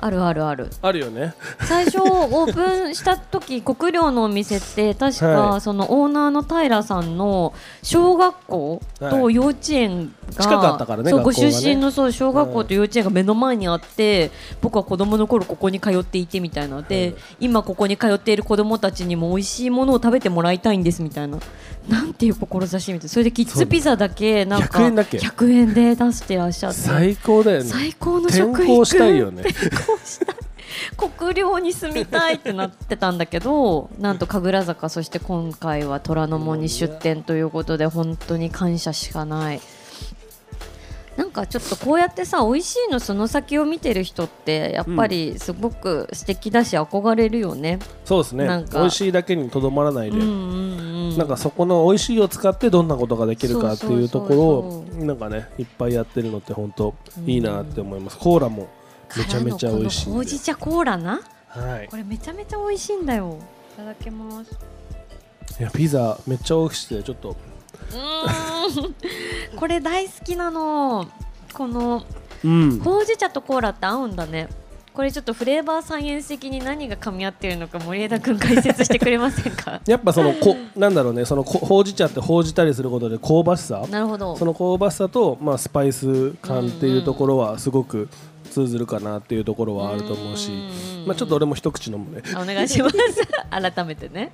[0.05, 0.69] あるあるある。
[0.83, 1.35] あるよね。
[1.61, 5.61] 最初オープンした時国領のお店って確か、はい。
[5.63, 16.75] そのオーナーの平さんの小学校と幼稚園が、近かったからねそうご出身のそう小学校と幼稚園が目の前にあって、僕は子供の頃ここに通っていてみたいな。
[16.75, 17.15] ので、はい。
[17.41, 21.39] 今ここに通っている子供たちにも美味しいものを食べてもらいたいんですみたいな。
[21.89, 23.09] なんていう志みたいな。
[23.09, 26.81] それでキッズピザだけなんか100円だっけ？100円で出してらっしゃって。
[26.81, 27.65] 最高だよね。
[27.65, 29.45] 最高の転食育校したいよね
[29.99, 30.37] したい
[30.97, 39.61] 国領に住みたいってなってたんだけどなんと神楽坂そして今回は虎ノ門に出店ということで本当に感謝しかない。
[41.17, 48.47] なんかちょっとこうやってさ美味しいのその先を見てる人ってやっぱりすごく素敵だし憧れるよね、そうですね。
[48.47, 48.81] なんか。
[48.81, 50.17] 美味しいだけにとどまらないで、
[51.17, 58.67] なんかそこの美味しいを使ってどんなことができるかっていうところをなんかねいっぱいやってるのって本当いいなって思います、コーラも
[59.17, 61.89] めちゃめちゃ美味しいほうじ茶コーラなはい。
[61.89, 63.39] これめちゃめちゃ美味しいんだよ。
[63.75, 64.59] いただきます。
[65.61, 67.31] いやピザめっちゃ美味しくてちょっと。
[67.31, 68.95] うーん。
[69.57, 71.07] これ大好きなの。
[71.53, 72.05] この
[72.43, 72.81] うん。
[72.81, 74.49] ほうじ茶とコーラって合うんだね
[74.95, 79.81] これちょっとフレーバーサイエンス的に何が噛み合ってるのか森枝君解説してくれませんか？
[79.89, 83.83] やっぱそのこなんだろうねそのこほうじ茶ってほうじたりすることで香ばしさ？
[83.91, 84.37] なるほど。
[84.37, 88.09] その香ばしさと、まあ、スパイス感っていうところはすごく
[88.53, 90.55] 通ずるかなっていうところはあると思うしう
[91.03, 91.07] ん。
[91.07, 92.23] まあ、ちょっと俺も一口飲むね。
[92.41, 92.97] お願いします。
[93.51, 94.31] 改めてね。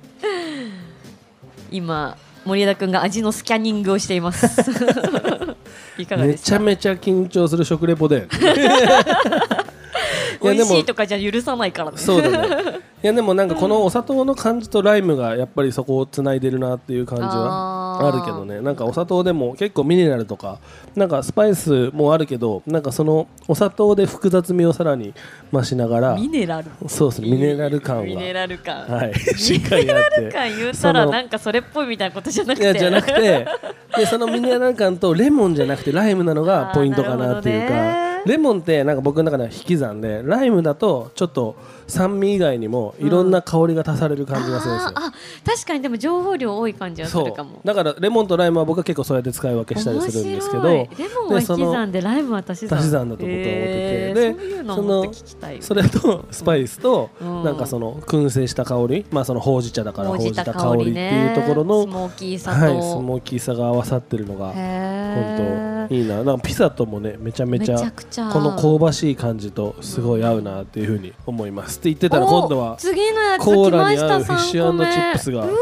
[1.71, 4.45] 今森枝君が味のスキャニングをしています。
[5.97, 6.49] いかがめですか？
[6.49, 8.27] ちゃめちゃ緊張する食レポで
[10.49, 11.97] 美でも味しいとかじゃ許さないからね。
[11.97, 12.47] そうだね。
[13.03, 18.61] いやでもなんかこのお砂糖の感じとライムがやっぱりそこをつないでるなっていう感じはあるけどね。
[18.61, 20.59] なんかお砂糖でも結構ミネラルとか
[20.95, 25.15] なんかスパイスもあるけどなんかそのお砂糖で複雑味をさらに
[25.51, 26.67] 増しながらミネラル？
[26.87, 28.03] そうですねミネラル感は。
[28.03, 28.85] ミネラル感。
[28.85, 29.13] はい。
[29.35, 30.21] しっかりあって。
[30.21, 32.63] ミネラル感言うたらなんかそれっぽいみたいなことじゃなくて。
[32.65, 33.47] いやじゃなくて。
[33.97, 41.55] でそのミネラル感とレモンじゃなくてライムなのがポイントかなっていうかレモンってなんか僕の中では引き算でライムだとちょっと
[41.91, 45.13] 酸味以外にもいろんな香りが足される感じがするんですよ、あ
[45.45, 47.61] 確かにでも情報量多い感じはするかも。
[47.63, 52.79] だからレモンとライムは僕は結構そうやって使い分けしたりするんですけどレモンは引き算でライムは足し算。
[52.79, 53.51] 足し算だと僕は思ってて。
[53.51, 55.11] えーでその
[55.59, 57.43] それとスパイスとうん。
[57.43, 59.05] なんかその燻製した香り。
[59.11, 66.23] まあそのほうじ茶だからほうじたた香りっていうところスのモーキーさと、はいスモーキーさが合わさってるのが本当いいな。
[66.23, 67.77] なんかピザともねめちゃめちゃ
[68.31, 75.53] この香ばしい感じとすごい合うなっていうふうに思いますって言ってたら今度はお次のやつコーラに合うフィッシ3個目ュチップスがうわ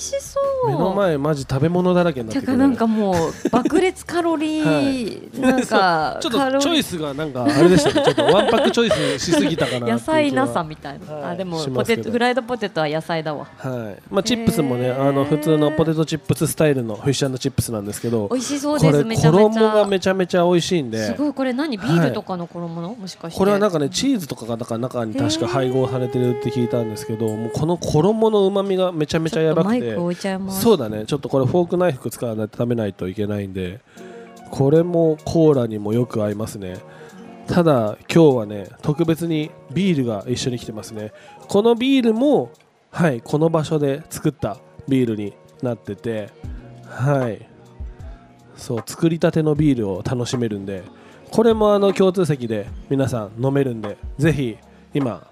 [0.00, 0.68] 味しそう。
[0.68, 2.58] 目の前マジ食べ物だらけになっててくる。
[2.58, 3.14] かなんかもう
[3.50, 8.02] 爆裂カロリー、なんかちょっとチョイスがなんかあれでしたね。
[8.04, 11.24] ちょっとワンパックチョイスしすぎたかな野菜なさみたいな、はい。
[11.32, 13.46] あでもポテトフライドポテトは野菜だわ。
[13.58, 14.02] はい。
[14.10, 19.04] まあ、チップスもね、あの普通のポテトチップススタイルのフィッシュチップスなんですけど美味しそうです。
[19.04, 21.06] めちゃめち衣がゃめちゃめちゃ美味しいんで。
[21.06, 21.32] すごい。
[21.32, 21.76] これ何？
[21.76, 23.38] ビールとかの衣の、もしかして。
[23.38, 30.62] これはなんかねチーズとかがなんか中に確か配合されてるって聞いたんですけどもうこの衣の旨味がめちゃめちゃやばくてマイク置いちゃいます。
[30.62, 31.04] そうだね。
[31.06, 33.80] ちょっとこれフォークナイフ使わないと食べないといけないんで
[34.50, 36.78] これもコーラにもよく合いますね。
[37.46, 41.12] ただ今日はね特別にビールが一緒に来てますね。
[41.48, 42.50] このビールも
[42.90, 46.30] はいこの場所で作ったビールになってて
[46.86, 47.46] はい。
[48.56, 50.82] そう作りたてのビールを楽しめるんで
[51.30, 54.58] これもあの共通席で皆さん飲めるんでぜひ
[54.92, 55.26] 今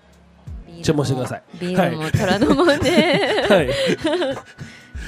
[0.83, 1.43] 注文してください。
[1.61, 2.91] ビールも虎ノ門で、
[3.49, 3.69] は い。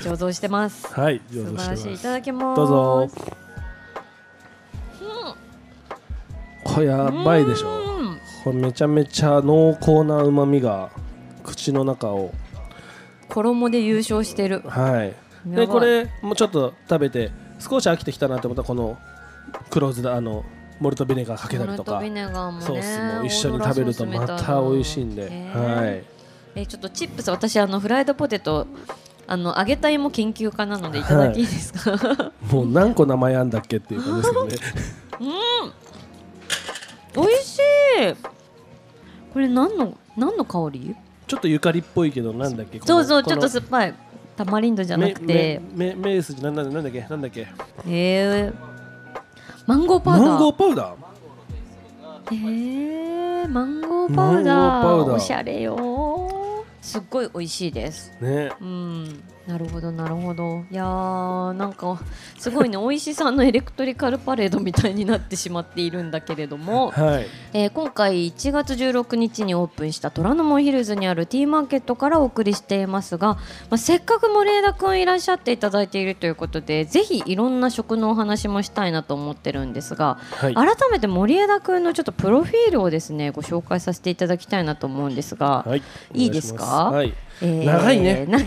[0.02, 0.86] 醸造してます。
[0.92, 1.70] はい素晴上手してます。
[1.70, 2.56] らしいいただきます。
[2.56, 3.10] どうぞ。
[6.64, 8.02] これやばいでしょう。
[8.02, 8.18] ん。
[8.44, 10.90] これめちゃめちゃ濃厚なうまみが
[11.44, 12.32] 口の中を。
[13.28, 14.60] 衣で優勝してる。
[14.66, 15.14] はい。
[15.46, 18.98] でこれもうちょっと食べて少し飽きてきたなと思ったらこの
[19.70, 20.44] 黒酢だあの
[20.80, 21.92] モルトビネガーかけたりとか。
[21.92, 25.28] モルトビネガーもねソースも一緒に食べるとまた美味しいんで、は
[25.86, 26.04] い。
[26.56, 28.66] えちょっとチップス私あのフライドポテト
[29.26, 34.56] あの揚げた芋研究家なのでいただきいいですか、もう何個名前あんだっけっていう感じですよね。
[37.14, 37.60] 美味しい。
[39.32, 40.96] これ何の何の香り？
[41.28, 42.80] ちょっとゆかりっぽいけどなんだっけ？
[42.80, 43.94] そうそうちょっと酸っぱい。
[44.36, 45.60] タマリンドじゃなくて。
[45.74, 47.46] メメメメースじゃなんだなんだっけなんだっけ
[47.86, 48.54] えー、
[49.70, 50.26] マンゴーパウダー。
[50.26, 50.96] マンゴーパウダー？
[52.32, 54.54] えー、マンゴーパウダー。
[54.56, 55.14] マンゴーパウダー。
[55.14, 58.12] おしゃれよすっごい美味しいです。
[58.20, 58.50] ね。
[58.60, 60.64] うんなるほどなるほど。
[60.70, 61.98] いやーなんか
[62.38, 67.26] すごいね 美味しさのエレクトリカルパレードみたいになってしまっているんだけれども、はい。
[67.52, 73.38] えー今回1月16日にオープンした虎ノ門ヒルズにあるティーマーケットからお送りしていますが、ま
[73.72, 80.54] あ、せっかく森枝くんいらっしゃっていただいているということでぜひいろんな食のお話もしたいなと思ってるんですが、はい。
[80.54, 85.82] 改めて森枝くんのちょっとプロフィールをですねご紹介させていただきたいなと思うんですが、はい。
[86.14, 86.88] いいですか？
[86.90, 88.26] お願いしえー長いね。
[88.28, 88.46] 長い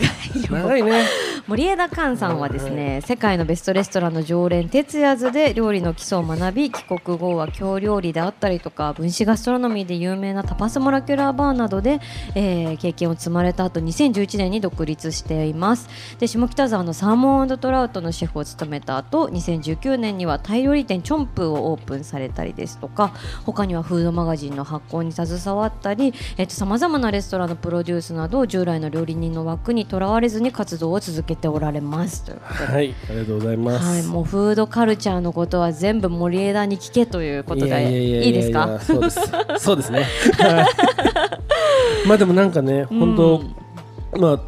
[0.50, 1.04] 長いね。
[1.46, 12.00] 森枝幹さんはですね、世界のベストレストランの常連徹夜図で料理の基礎を学び帰国後は京料理であったりとか分子ガストロノミーで有名なタパスモラキュラーバーなどで、
[12.34, 15.88] えー経験を積まれた後2011年に独立しています。
[16.18, 23.12] で下北沢のサーモントラウトのシェフを務めた後2019年にはタイ料理店チョンプーをオープンされたりですとか
[23.44, 26.14] 他にはフードマガジンの発行に携わったり
[26.48, 37.70] さまざまなレストランのプロデュースなど従来の料理人の枠にとらわれずに活動を続けておられますということではいありがとうございます、はい、もうフードカルチャーのことは全部森枝に聞けということでい
[38.12, 38.80] やいですか？
[38.80, 39.20] そうです。
[39.58, 40.06] そうですね。
[40.38, 42.08] はい。
[42.08, 44.40] まあでもなんかね本当、まあ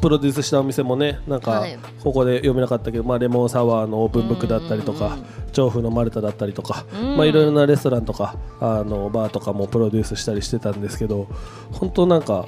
[0.00, 1.78] プロデュースしたお店もねなんかはい。
[2.02, 5.24] ここで読めなかったけど、まあ、レモンサワーのオープンブックだったりとかうんうんうん。
[5.52, 7.16] 調布のマルタだったりとか、うん。
[7.16, 11.28] まあ、いろいろなレストランとかあのバーとかもプロデュースしたりしてたんですけど
[11.70, 12.46] 本当なんか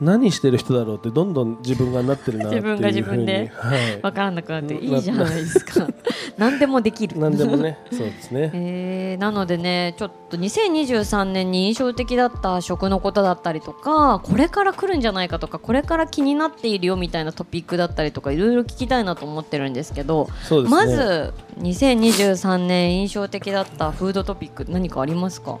[0.00, 2.80] 何してる人だろうってどんどん自分がなってるなっていうふうに。
[2.82, 4.00] 自分が自分ではい。
[4.02, 5.88] わからなくなってうんいいじゃないですか。
[6.36, 7.18] 何でもできる。
[7.18, 8.50] 何でもねそうですね。
[8.54, 20.68] えーなのでねちょっと2023年に印象的だった食のことだったりとかこれから来るんじゃないかとかこれから気になっているよみたいなトピックだったりとかいろいろ聞きたいなと思ってるんですけどね。
[20.68, 25.58] まず2023年印象的だったフードトピック何かありますか？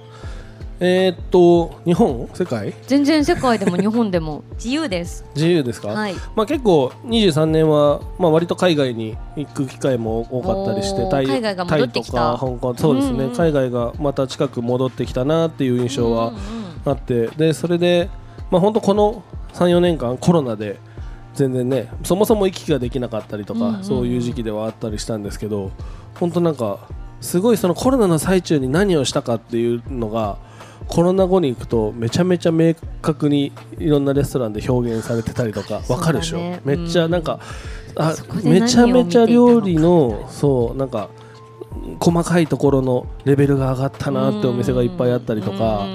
[0.78, 2.28] えーっと日本？
[2.34, 2.74] 世界？
[2.86, 4.44] 全然世界でも日本でも。
[4.56, 5.24] 自由です。
[5.34, 6.14] 自由ですか、はい。
[6.34, 12.12] まあ、結構23年は、まあ、割と海外に行く機会も多かったりしてタイ海外が戻ってきた。
[12.12, 13.36] タイとか香港そうですね、うんうん。
[13.36, 16.40] 海外がまた近く戻ってきたなっていう印象はうんうん
[16.84, 18.10] あって、でそれで、
[18.50, 19.22] まあ、本当この
[19.54, 20.78] 34年間コロナで
[21.34, 23.84] 全然ねそもそも行き来ができなかったりとか、うんうんうん。
[23.84, 25.70] そういう時期ではあったりしたんですけど
[26.20, 26.78] 本当なんか
[27.20, 30.36] すごいそのコロナの最中に何をしたかっていうのが
[30.88, 37.40] コロナ後に行くとめちゃめちゃ明確にいろんなレストランで表現されてたりとかわかるでしょ、ねめっちゃなんか、
[37.96, 41.10] あそこで何をめちゃめちゃ料理のそうなんか
[42.00, 45.86] 細かいところのレベルが上がったなってお店がいっぱいあったりとか。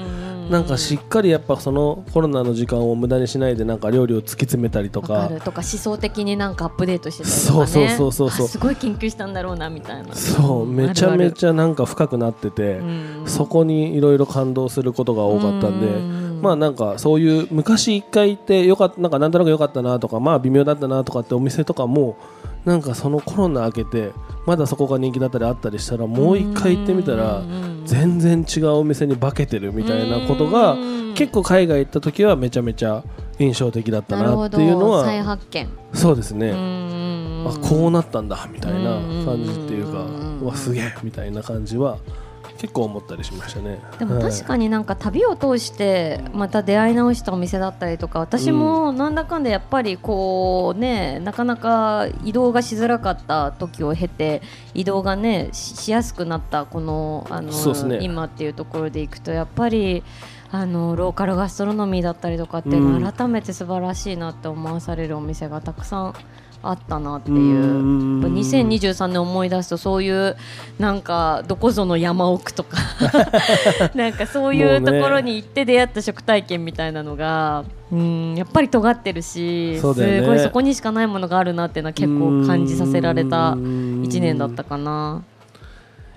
[0.52, 7.66] なんかしっかりやっぱそのコロナの時間を無駄にしないでなんか料理を突き詰めたりとわかとか思想的になんかアップデートしてたりとかね。
[7.66, 8.46] そうそうそうそうそう。
[8.46, 10.14] あすごい研究したんだろうなみたいな。
[10.14, 12.82] そうめちゃめゃちゃなんか深くなってて、
[13.24, 22.18] そこにいろいろ感動することが多かったんで、まあなんかそういう昔一回行ってよかったなんかなんとなく良かったなとかまあ微妙だったなとかってお店とかも
[22.66, 24.12] なんかそのコロナ明けて
[24.44, 27.42] まだそこが人気だったりあったりしたらもう一回行ってみたら
[27.84, 30.76] 全然違うお店に化けてるみたいなことが
[31.14, 33.02] 結構海外行った時はめちゃめちゃ
[33.38, 35.68] 印象的だったなっていうのは再発見。
[35.92, 36.52] そうですね。
[36.52, 40.40] ああこうなったんだみたいな感じっていうかうん。
[40.40, 41.98] うわすげえみたいな感じは
[42.62, 43.80] 結構思ったりしましたね。
[43.98, 54.42] でも確かになんか旅を通してまた出会い直したお店だったりとか私もなんだかんだやっぱりこうねなかなか移動がしづらかった時を経て
[54.74, 57.98] 移動がねししやすくなったこのあのね。
[58.00, 60.04] 今っていうところでいくとやっぱり
[60.52, 63.02] あのローカルガストロノミーだったりとかっていうのうん。
[63.02, 66.14] は改めて素晴らしいなって思わされるお店がたくさん
[66.62, 67.66] あったなってういう。
[67.66, 68.20] ん。
[68.22, 70.36] 2023年思い出すとそういう
[70.78, 72.78] なんかどこぞの山奥とか。
[73.94, 79.78] なんかそういうところに行って出会った食体験みたいなのがうんやっぱり尖ってるし、ね。
[79.78, 79.82] す
[80.22, 85.22] ごいそこにしかないものがあるなっていうのは結構感じさせられた1年だったかな。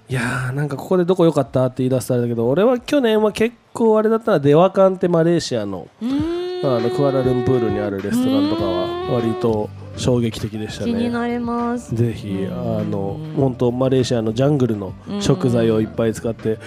[0.07, 6.05] いやーなんかここでどこ良かったって言い出したらあれだけど俺は去年は結構あれだったらデワカンってマレーシアのあ
[6.79, 10.91] のクアラルンプールにあるレストランとかは割と衝撃的でしたね。
[10.91, 11.95] 気になります。
[11.95, 16.57] ぜひうんあの本当マレーシアのジャングルの食材をいっぱい使って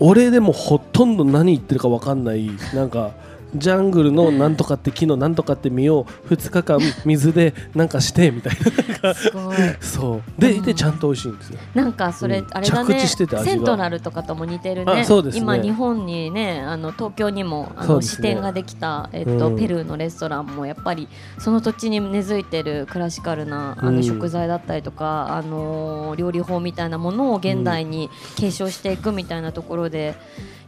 [0.00, 3.12] 俺でもほとんど何言ってるか分かんないなんか
[3.54, 8.56] ジャングルのなんとかって木のなんとかって実を2日間水でなんかしてみたい
[9.02, 9.14] な。
[9.14, 9.56] すごい。
[9.80, 11.58] そうでいてちゃんと美味しいんですよ。
[11.74, 12.46] なんかそれ、うん。
[12.50, 13.06] あれだね。
[13.06, 14.94] セントラルとかとも似てるね。
[14.94, 15.06] ね。
[15.34, 18.02] 今日本にねあの東京にもあの、ね。
[18.02, 19.56] 支店ができた、えっとうん。
[19.56, 23.96] ペルーのレストランもやっぱりその土地に根付いてるクラシカルなあうん。
[23.96, 30.14] の食材だったりとか、あの料理法みたいなものを現代に継承していくみたいなところで、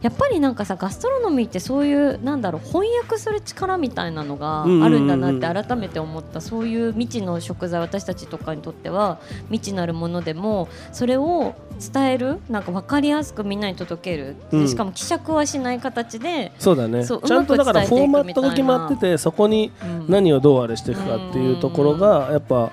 [0.01, 11.55] やっぱりなんかさガストロノミーってそういうなんだろう翻訳する力みたいなのがあるんだなって改めて思った、そういう未知の食材私たちとかにとっては未知なるものでもそれを
[11.93, 14.67] 伝えるなんか分かりやすくみんなに届ける、でうん。
[14.67, 17.03] しかも希釈はしない形で、そうだね。
[17.03, 20.05] そうちゃんとだからフォーマットが決まっててそこにうん。
[20.07, 22.69] 何をどうあれしていくかっていうところがやっぱい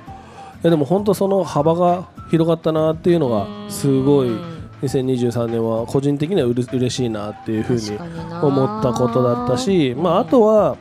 [0.62, 4.53] やでも本当その幅が広がったなっていうのがすごいうん
[4.84, 7.98] 2023年は個人的にはうれ嬉しいなっていうふうに
[8.42, 10.76] 思ったことだったし、まあ、あとは、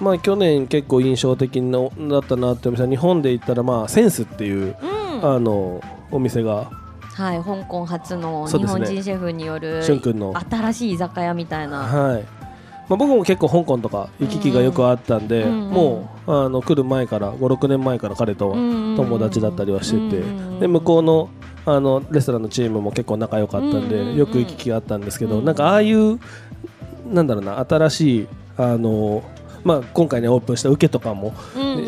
[0.00, 1.78] まあ、去年結構印象的な
[2.08, 4.98] だったなってお店は日本で言ったら、まあ、センスっていう、うん。
[5.22, 6.70] あのお店が。
[7.00, 12.22] はい、香港初の日本人シェフによるしゅんくんの新しい居酒屋みたいな、はい。
[12.88, 15.70] まあ、僕も結構香港とか行き来がよくあったんで、うんうん。
[15.70, 20.60] もうあの来る前から56年前から彼とは友友達だったりはしてて、うん。
[20.60, 21.28] で向こうの
[21.74, 26.18] あのレストランのチームも結構仲良かったんで、よく行き来があったんですけど、うんなんかああいう
[27.06, 29.22] なんだろうな新しいあの
[29.64, 31.34] まあ、今回ねオープンした受けとかも、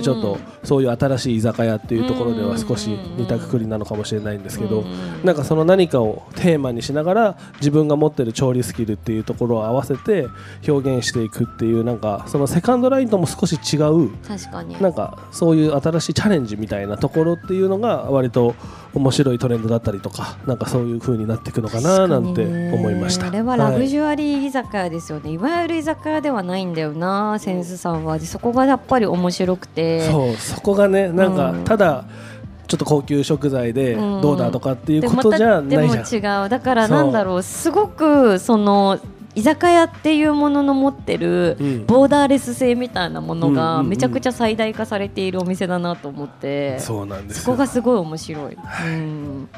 [0.02, 4.84] ちょっとそういう新しい居酒屋っていうところでは少し似たくくりなのかもしれないんですけど、
[5.24, 10.26] なんかその何かをテーマにしながら自分が持ってる調理スキルっていうところを合わせて
[10.66, 14.80] 表現していくっていうなんかそのセカンドラインとも少し違う確かに。
[14.80, 18.54] なんかそういう新しいチャレンジみたいなところっていうのが割と
[18.94, 23.28] 面白いトレンドだったりとかなんかそういう風になっていくのかななんて思いました。
[23.28, 23.88] あれはラグい。
[23.88, 30.10] ジュアリー居酒屋ですよね、い、わゆる居酒屋ではないんだよなセンスさんはでそこがやっぱり面白くて。
[30.10, 32.04] そうそこがねなんかうんただ
[32.66, 34.20] ちょっと高級食材でうん。
[34.20, 35.82] どうだとかっていうでことじゃないじゃん。
[35.82, 36.48] でも違う。
[36.48, 37.42] だからなんだろう。
[37.42, 38.98] すごくその
[39.34, 41.86] 居酒屋っていうものの持ってるうん。
[41.86, 48.56] ボーダーレス性みたいなものがうんめちゃくちゃ最大化されているお店だなと思って、そうなんですそよこがすごい面白い。
[48.86, 49.48] うん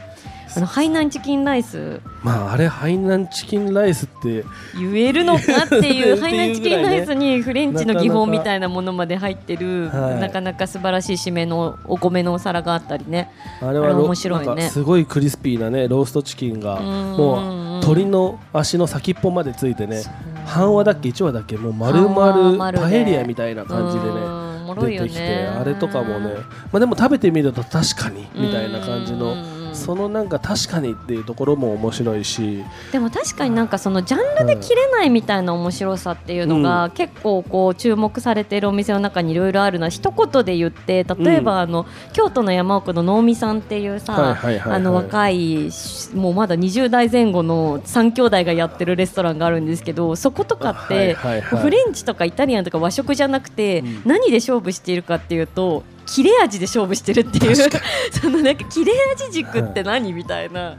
[0.57, 2.00] あのハイナンチキンライス。
[2.23, 4.44] まああれハイナンチキンライスって。
[4.79, 10.21] 言えるのかっていう ハイナンチキンライスににフレンチの技法みたいなものまで入ってるはい。
[10.21, 13.31] なかなか素晴らしい締めのお米のお皿があったりね。
[13.61, 14.63] あれは面白いね。
[14.69, 20.03] すごいクリスピーなねローストチキンがうんもう鶏の足の先っぽまでついてね
[20.46, 24.42] 半話だっけ1話だっけもう丸々パエリアみたいな感じでね
[24.75, 26.35] 出てきてねあれとかもね。
[26.73, 32.64] まあでも食べてみると確かにみたいな感じのうんそのなんか確かにっていうところも面白いし。
[32.92, 45.70] でも確かになんかそのジャンルで切れないみたいな面白さっていうのが結構こう注目されているお店の中にいろいろあるのは一言で言って例えばあの京都の山奥の能見さんっていうさあの若い
[46.14, 57.57] もうまだ20代前後の3兄弟がやってるレストランがあるんですけどそことかってフレンチとかイタリアンとか和食じゃなくて何で勝負しているかっていうと切れ味で勝負してるっていう
[58.13, 60.77] そのなんか切れ味軸って何みたいな。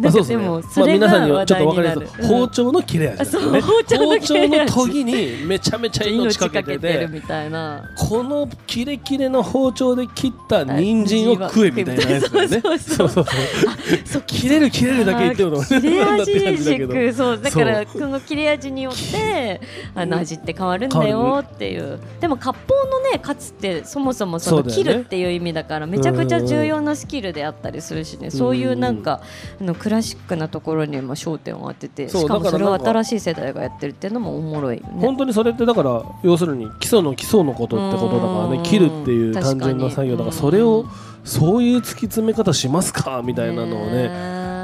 [0.00, 0.48] まあ、そうですね。
[0.48, 2.00] まあ、皆さんにはちょっと分かりやす。
[2.00, 3.60] く、包丁の切れ味ですね。
[3.60, 7.08] 包丁の研ぎにめちゃめちゃ命かけてて。
[7.10, 7.90] みたいな。
[7.96, 12.60] このキレキレの包丁で切った人参を食えみたいなやつだよね。
[12.60, 14.22] そうそうそう。
[14.26, 19.60] 切れる切れるだけ言っても切れ味軸そうだからこの切れ味によって
[19.94, 21.98] あの味って変わるんだよっていう。
[22.20, 28.30] でも割烹のねカツってそもそもその切るっていう意味だからめちゃくちゃ重要なスキルであったりするしね。
[28.30, 29.20] そういうなんか
[29.60, 40.86] あのクラシックなところにも焦点を当ててしかもそれを新しい世代がやってるっていうのもおもろい、ね、本当にそれってだから要するに基礎の基礎のことってことだからね切るっていう単純な作業だからそれを
[41.24, 44.10] そういう突き詰め方しますかみたいなのをね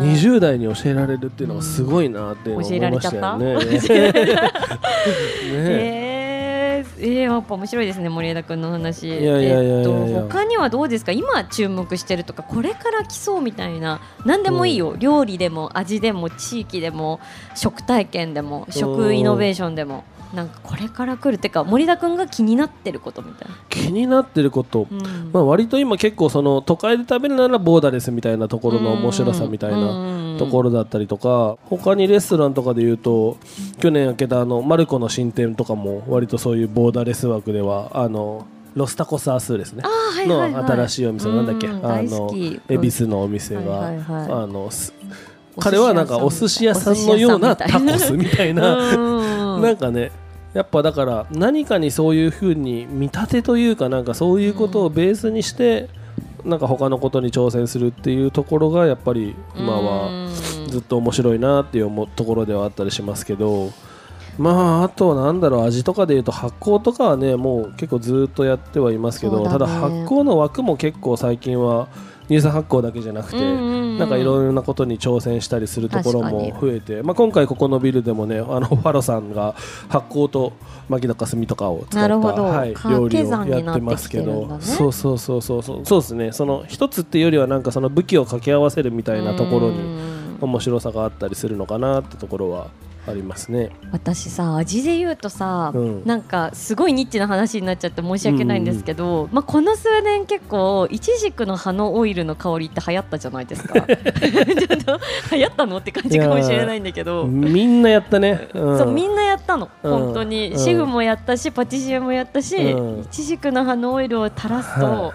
[0.01, 3.57] 20代に教えられるっていうのがすごいなって思いましたよね。
[5.51, 6.06] ね
[6.99, 9.09] えー、やっぱ面白いですね森枝君の話。
[9.09, 9.93] えっと
[10.23, 11.13] 他にはどうですか？
[11.13, 14.01] 今注目してるとかこれから来そうみたいな。
[14.25, 14.97] 何でもいいよ、う。
[14.97, 17.21] ん、料理でも味でも地域でも
[17.55, 20.05] 食体験でも食イノベーションでも。
[20.35, 23.57] なんかこれから来るってか森田君が気になってることみたいな。
[23.69, 33.37] 気になってること、うん、まあ割と今結構その都会で食べるならボーダレスみたいなところの面白さみたいなところだったりとか他にレストランとかでいうと
[33.81, 41.29] 去年開けたあのマルコの新店とかも割とそういうボーダレス枠ではあのロスタコサースですね、はいはいはい、の新しいお店。
[41.29, 41.67] なんだっけ？
[41.69, 41.73] あ
[42.03, 42.31] の
[42.69, 44.71] 恵比寿のお店が、はいはいはい、あの
[45.59, 48.77] 彼はなんかお寿司屋さんのようなタコスみたいな
[49.61, 50.11] なんかね
[50.55, 55.89] やっぱだから何かにそういうふうに見立てというかなんかそういうことをベースにして
[56.45, 60.31] なんか他のことに挑戦するっていうところがやっぱり今は
[60.69, 63.73] ずっと面白いなっていうところではあったりしますけど
[64.39, 71.89] まああとはなんだろう味とかでいうと発酵とかはねもう結構ずっとやってはいますけど、ただ発酵の枠も結構最近は
[72.29, 73.39] 乳酸発酵だけじゃなくて、
[73.99, 79.55] なんかいろいろなことに挑戦したりするところも増えて、まあ、今回ここのビルでもねあのファロさんが
[79.89, 80.53] 発酵と
[80.89, 85.87] 牧高炭とかを使った、はい、料理をやってますけど、ね、そうそうそうそうそう。
[85.87, 86.33] そうですね。
[86.33, 89.79] その一つっていうよりはなんかその武器を掛け合わせるみたいなところに
[90.41, 92.71] 面白さがあったりするのかなってところは
[93.07, 93.71] ありますね。
[93.93, 103.75] 私さ味で言うとさ、うん、なんかすごいニッチな話になっちゃって申し訳ないんですけど、うん、まあ、この数年結構いちじくの葉のオイルの香りって流行ったじゃないですか。
[103.81, 105.01] ちょっと
[105.33, 107.25] 流行ったのって感じかもしれないんだけど。
[107.27, 109.69] みんなやったね、うん、そうみんなやったの。
[109.83, 115.13] 本当に、シェフもやったしパティシエもやったし、いちじくの葉のオイルを垂らすと、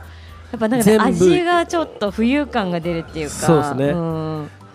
[0.52, 3.34] やっぱなんか味がちょっと浮遊感が出るっていうか。
[3.34, 3.94] そうですね、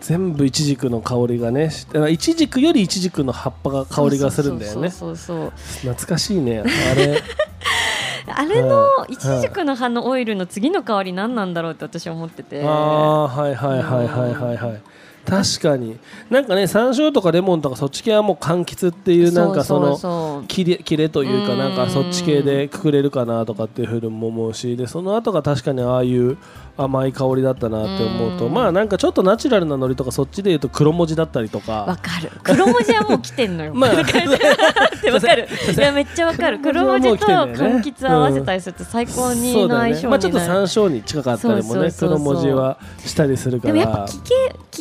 [0.06, 1.68] 全部イチジクの香りがね
[2.08, 4.88] イチジクよりイチジクの葉っぱが香りがするんだよね。
[4.88, 7.20] 懐かしいねあれ。
[8.32, 12.62] あれのイチジクの葉のオイルの次の香り何なんだろうって私は思ってて。
[12.64, 14.82] ああはいはいはいはいはいはい
[15.26, 15.98] 確かに。
[16.30, 26.38] なんかね山椒とかレモンとかそっち系はもう柑橘っていうなんかその切れ切れというかなんかそっち系でくくれるかなとかっていうふうにも思うしでその後が確かにああいう
[26.76, 31.84] 甘い香りだったなって思うとまあなんかちょっとナチュラルなノリとかそっちでいうと黒文字だったりとか。
[31.84, 32.30] わかる。
[32.42, 33.72] 黒文字はもう来てんのよ。
[33.74, 33.90] まあ。
[33.94, 36.58] わかるいやめっちゃわかる。
[36.60, 43.74] 黒文字と柑橘合わせたりすると最高にの相性にまあちょっと山椒に近かったりもね黒文字はしたりするから。
[43.74, 44.34] でもやっぱ木系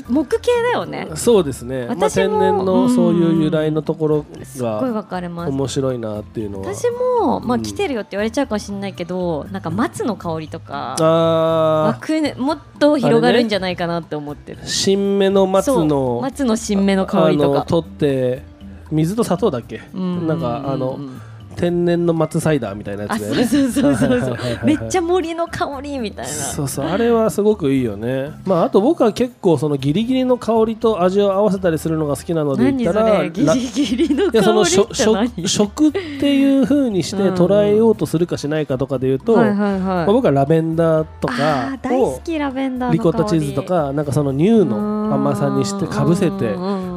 [0.08, 1.08] 木系だよね。
[1.16, 1.88] そうですね。
[1.88, 4.26] 私も、まあ、天然のそういう由来のところ
[4.58, 4.82] が
[5.48, 6.74] 面白いなっていうのは。
[6.74, 12.00] 私もまあ来てるよって言われちゃうかもしれないけどなんか松の香りとかあ
[12.38, 17.66] もっと広がるんじゃないかなって思ってる、ね、新芽の松の松の新芽の香りとか。
[17.68, 18.44] 取って
[18.92, 19.82] 水と砂糖だっけ？
[19.94, 21.00] なんかあの、
[21.56, 23.46] 天然の松サイダーみたいなやつだよね。
[23.46, 26.32] そうそうそうそうめっちゃ森の香りみたいな。
[26.32, 26.86] そうそう。
[26.86, 28.32] あれはすごくいいよね。
[28.46, 35.48] まああと僕は結構そのギリギリの香りと味を合わせたりするのが好きなので言ったらギリギリの香りって何？
[35.48, 39.36] 食っていうふうにして捉えようとするかしないかとかで言うと、
[40.06, 46.56] 僕はラベンダーとか大好きラベンダーリコッタチーズとかなんかその乳の甘さにしてかぶせて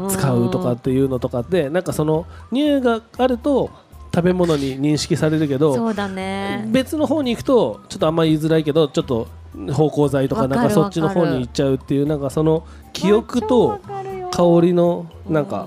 [0.08, 3.70] 使うとかっていうのとかってなんかその乳があると
[4.14, 6.64] 食べ物に認識されるけどそうだね。
[6.68, 9.28] 別の方に行くとちょっとあんまり言いづらいけどちょっと
[9.68, 13.78] 芳香剤とかなんかそっちの方に行っちゃうっていうなんかその記憶と
[14.30, 15.66] 香りのなんか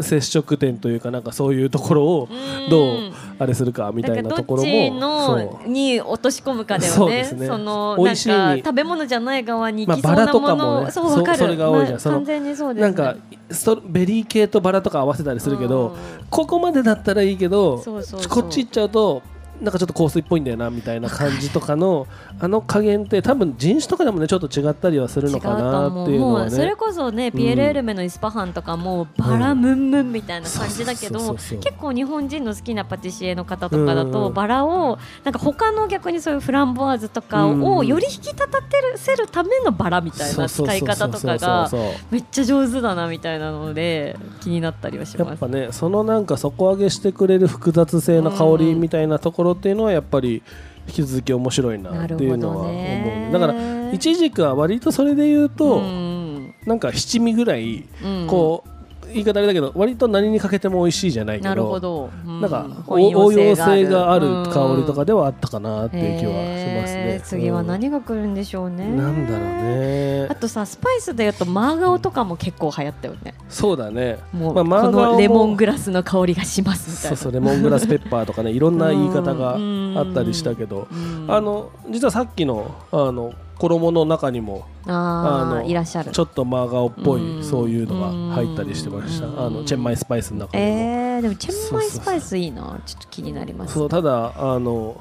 [0.00, 2.28] 接触点というかなんかそういうところを
[2.70, 7.24] どうあれするかみたいなところもに落とし込むかだよね。
[7.24, 7.46] そね。
[7.46, 11.98] そのなんか食べ物じゃない側に行きそうなもの、まあ、そうそれが多いじゃん。
[11.98, 13.16] まあ、完全にそうです、ね、なんか
[13.50, 15.96] ストベリー系とバラとか合わせたりするけど、
[16.30, 19.22] ここまでだったらいいけどこっち行っちゃうと
[19.60, 22.06] なんかちょっと香水っぽいんだよなみたいな感じとかの
[22.40, 38.62] あの加減って多分人種とかでもねちょっと違ったりはするのかなっていうのは、ね、それこそね、ピエール・エルメのイスパハンとかもバラムンムンみたいな感じだけど結構日本人の好きなパティシエの方とかだと、バラをなんか他の逆にそういうフランボワーズとかをより引き立た
[38.96, 41.70] せるためのバラみたいな使い方とかが
[42.10, 45.28] めっちゃ上手だなみたいなので気になったりはします。
[45.28, 50.42] やっぱねそのなんか底上げしてくれる複雑性の香りみたいなところっていうのはやっぱり
[50.86, 57.84] 引き続き面白いなっていうのは思う、ね、だから一軸は割とそれで言うと、うん、なんか七味ぐらい
[58.26, 58.70] こう、
[59.12, 64.42] 言い方あれだけど割と何にかけても美味しいじゃないけどなるほど、うん、なんか応用性がある。
[64.52, 70.26] 香りとかではあったかなっていう気はしますね、次は何が来るんでしょうね、なんだろうね。
[70.28, 73.34] あとさスパイスでいうとマーガオとかも結構流行ったよね。
[73.48, 74.18] そうだね。
[74.32, 76.90] もう、まあ、このレモングラスの香りがします。
[76.90, 79.56] みたいなそうそうレモングラスペッパーとかねいろんな言い方が
[80.00, 80.88] あったりしたけど。
[81.28, 83.32] あの実はさっきのあの
[83.68, 86.10] 衣の中にもあのいらっしゃる。
[86.10, 89.26] ちょっとマーガオっぽいそういうのが入ったりしてました。
[89.26, 92.80] あのチェンマイスパイスの中にも、えー、でもチェンマイスパイスいいな。
[92.84, 95.00] ちょっと気になります、そうただあの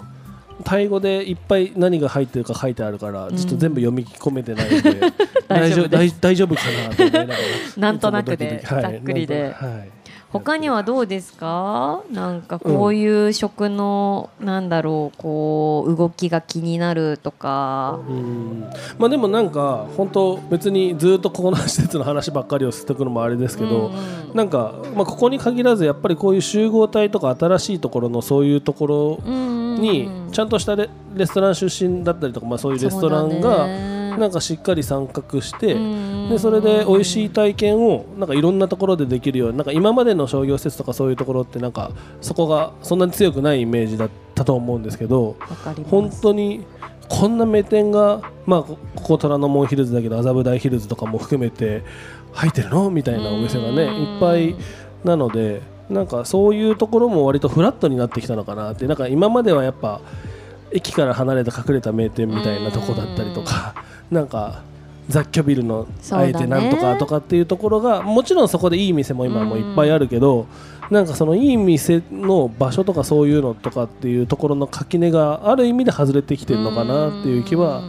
[0.63, 4.99] タイ語でいっぱい何が入ってるか書いてあるからちょっと全部読み込めてないので、
[5.47, 7.39] 大丈夫大丈夫かなと思いながら
[7.77, 10.00] なんとなくでざっくりで、はい
[10.31, 12.01] 他にはどうですか？
[12.09, 17.99] なんかこういう食の、うん、なんだろうこう動きが気になるとか。
[18.07, 18.65] うん。
[18.97, 23.93] まあでもなんか本当別にずっとここの施設の話ばっかりをしておくのもあれですけど、うん
[24.29, 33.90] うん、なんか、まあ、ここに限らずやっぱりこういう集合体とか新しいところのそういうところにちゃんとしたレレストラン出身だったりとか、まあ、そういうレストランが。
[34.17, 35.75] なんかしっかり参画して
[36.29, 41.91] でそれで美味しい体験をなんかいろんなところでできるようになんか今までの商業施設とかそういうところってなんか
[42.21, 45.35] そこがそんなに強くないイメージだったと思うんですけど
[45.89, 46.65] 本当に
[47.09, 51.83] こんな名店が、まあ、ここ虎ノ門ヒルズだけど麻布台ヒルズとかも含めて
[52.31, 52.89] 入ってるの？
[52.89, 54.55] みたいなお店がねいっぱい
[55.03, 58.87] なのでなんかそういうところも割とフラットになってきたのかなって。
[58.87, 59.99] なんか今まではやっぱ
[60.71, 63.75] 駅から離れた隠れた名店みたいなとこだったりとか
[64.09, 64.63] なんか
[65.09, 70.47] 雑居ビルのあえてなんとかとかっていうところが、もちろんそこでいい店も今もいっぱいあるけど、
[70.89, 77.81] なんかそのいい店の場所とかそういうのとかっていうところの垣根がある意味で外れてきてるのかなっていう気は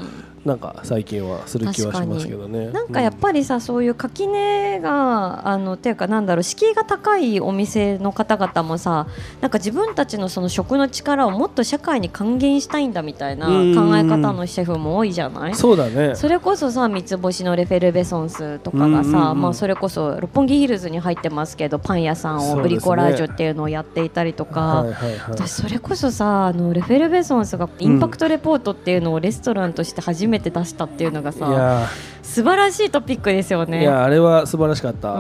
[0.45, 2.71] なんか最近はする気はしますけどね。
[2.71, 9.07] なんかやっぱりさ、うん、そういう垣根があのていうかなんだろう敷居が高いお店の方々もさ
[9.41, 15.55] なんか自分たちのその食の力をもっと社会に還元したいんだみたいな考え方のシェフも多いじゃない？
[15.55, 16.17] そうだね。
[16.17, 31.89] それこそさ三つ星のレフェルベソンスとかがさ、まあ、それこそ六本木ヒルズに入ってますけどパン屋さんをブリコラージュっていうのをやっていたりとか、ねはいはいはい、私それこそさあのレフェルベソンスがインパクトレポートっていうのをレストランとして初めてめて出したっていうのがさ
[32.23, 33.83] 素晴らしいトピックですよね。
[33.83, 35.13] いやあれは素晴らしかった。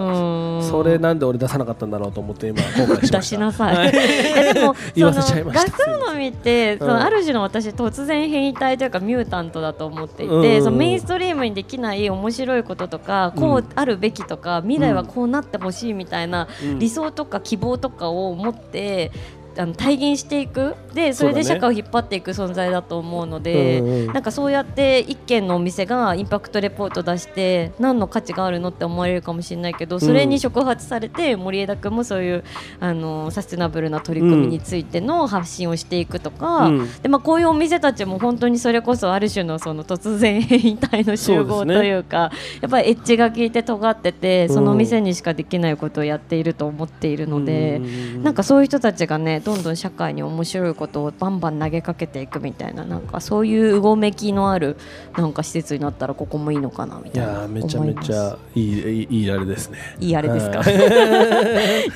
[0.62, 3.18] それなんで俺出さなかったんだろうと思って今後悔しました。
[3.18, 3.92] 出しなさい、
[4.54, 5.70] でも 言わせちゃいました。
[5.70, 16.48] ガストロノミって、そのある種の私突然変異体というかミュータントだと思っていて、そのメインストリームにできない面白いこととかこうあるべきとか、未来はこうなってほしいみたいな
[16.78, 19.10] 理想とか希望とかを持って
[19.56, 20.74] あの体現していく。
[20.94, 32.44] でそれで社会を引っ張っていく存在だと思うので、うんうん、なんかそうやって一軒のお店がインパクトレポート出して何の価値があるのって思われるかもしれないけどそれに触発されて森枝君もそういう
[32.80, 47.80] あのサステナブルな取り組みについての発信をしていくとか、うん、でまあ、こういうお店たちも本当にそれこそある種のその突然変異体の集合というか、ね、やっぱりエッジが効いて尖っててその店にしかできないことをやっていると思っているので、う
[48.18, 54.76] ん、なんかそういう人たちがねどんどん社会に面白いことをバンバン投げかけていくみたいななんかそういううごめきのある
[55.16, 57.32] なんか施設になったらここもいいのかなみたいな。
[57.32, 59.78] いやめちゃめちゃいいいいあれですね。
[60.00, 60.70] いいあれですか、は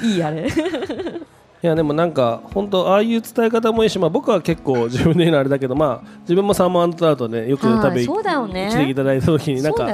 [0.02, 0.48] い、 いいあれ。
[1.62, 9.84] いやでもなんか本当ああいう伝え方もいいし、まあ、僕は結構自分で言うのあれだけど、まあ、自分もサーモントラウトねよく食べに来ていただいた時になんか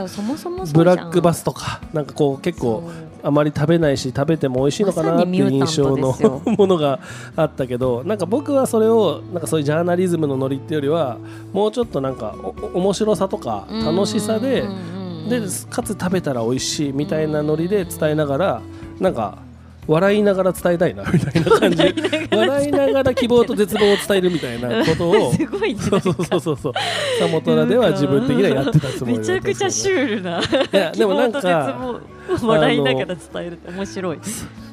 [0.75, 2.91] ブラックバスとかなんかこう結構
[3.23, 6.13] あまり食べないし食べても美味しいのかなっていう印象の
[6.45, 6.99] ものが
[7.37, 11.19] あったけどなんか僕はそれをなんかそういうジャーナリズムのノリっていうよりは
[11.53, 12.35] もうちょっとなんか
[12.75, 14.65] 面白さとか楽しさで
[15.29, 18.63] でかつ食べたら美味しいみたいなノリで伝えながら
[18.99, 19.39] なんか
[19.87, 21.83] 笑いながら伝えたいなみたいな感じ。
[22.31, 26.73] 笑いながら希望と絶望を伝えるみたいなことを すごい、ね、そうそうそうそうそう。
[27.19, 32.01] サモトラでは自分的にはやってたつもりめちゃくちゃシュールないやでもなんか
[32.43, 34.19] 笑いながら伝えるって面白い。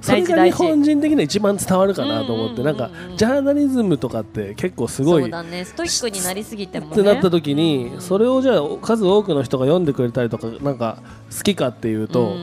[0.01, 5.65] それが日本人的には一番伝わるかなと思ってなんかジャーナリズムとかって結構すごいそうだね。
[5.65, 10.99] ストイックになりすぎても、ね、ってなった時にそれをじゃあ数多くの人が読んでくれたりとかなんか
[11.35, 12.35] 好きかっていうと、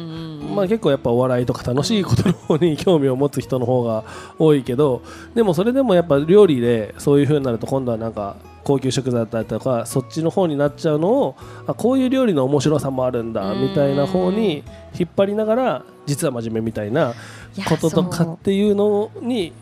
[0.47, 4.05] まあ、結構やっぱお笑いとか楽しいことの方に興味を持つ人の方が
[4.39, 5.03] 多いけど
[5.35, 11.37] でもそれでもやっぱ料理でそういう風になると今度はなんか高級食材だったりとかそっちの方になっちゃうのを
[11.67, 14.65] あこういう料理の面白さもあるんだみたいな方に
[14.99, 17.15] 引っ張りながら実は真面目みたいな
[17.69, 19.53] こととかっていうのに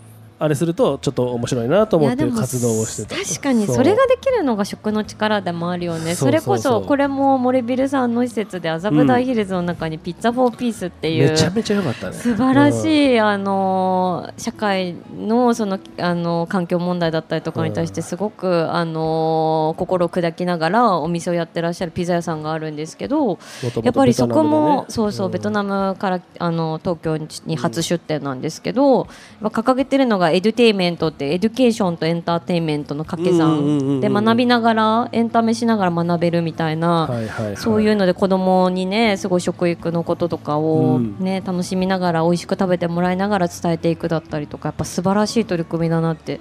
[0.44, 3.16] あれするとちょっと面白いなと思って活動をしてた。
[3.16, 6.14] 確かにそれができるのが食の力でもあるよね。
[6.14, 12.12] それこそこれも森ビルさんの施設で麻布台ヒルズの中にピッツァフォーピースっていう、めちゃめちゃ良かったね。
[12.12, 23.38] 素晴らしい、あの社会のそのあの環境問題だったりとかに対してすごく、あの心を砕きながらお店をやってらっしゃるピザ屋さんがあるんですけど
[23.82, 27.16] やっぱりそこもそうそうベトナムからあの東京
[27.46, 29.08] に初出店なんですけど、
[29.40, 37.08] 掲げてるのがエデュテイメントってエデュケーションとエンターテインメントの掛け算で学びながらエンタメしながら学べるみたいな、
[37.56, 46.40] そういうので子供にねすごい食育のこととかをね、楽しみながら美味しく食べてもらいながら伝えていくだったりとかやっぱ素晴らしい取り組みだなって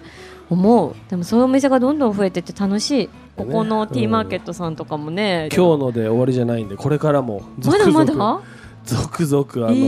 [0.49, 0.95] 思う。
[1.09, 3.09] でもそういうお店がどんどん増えてて楽しい。
[3.35, 8.41] ここのティーマーケットさんとかもね、うん、今日ので終わりじゃないんでこれからもまだまだ？
[8.85, 9.79] 続々あの、え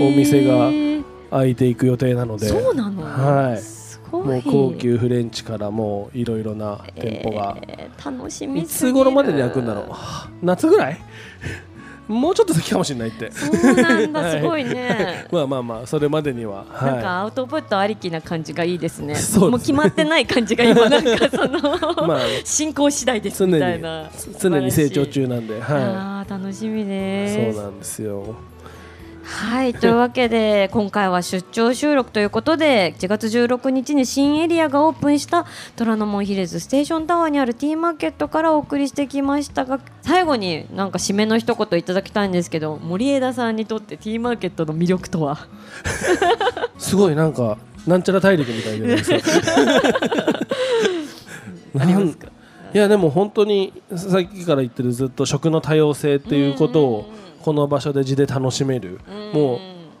[0.00, 0.70] ー、お店が
[1.34, 2.46] 開いていく予定なので。
[2.48, 3.02] そうなの？
[3.02, 3.62] はい。
[4.14, 9.86] もう高級フレンチからもういろいろな店舗が、えー、楽しみいつ頃までで開くんだろう？
[10.40, 10.98] 夏ぐらい？
[12.06, 13.32] もうちょっと先かもしれないって。
[13.32, 14.30] そうなんだ。
[14.38, 15.26] すごいね。
[15.32, 19.14] まあまあまあそれまでには、はい、なんかアウトプットありきな感じがいいですね。
[19.16, 24.10] そうもう決まってない感じが今なんかその、まあ、進行次第ですみたいな。
[24.38, 27.54] 常に成長中なんで、はい、あ楽しみです。
[27.54, 28.36] そうなんですよ
[29.24, 35.46] はいというわけで今回は出張収録ということで1月16日に新エリアがオープンした
[35.76, 45.48] 虎ノ門ヒルズステーションタワーにあるティーマーケットからお送りしてきましたが最後になんか締めの一言いただきたいんですけど森枝さんにとってティーマーケットの魅力とは？
[46.78, 47.56] すごいなんか
[47.86, 48.96] なんちゃら大陸みたいで
[51.74, 52.28] 何で すか。
[52.74, 57.06] いやでも本当にさっきから言ってるずっと食の多様性っていうことを
[57.44, 58.98] この場所で地で楽しめる、
[59.34, 59.58] もう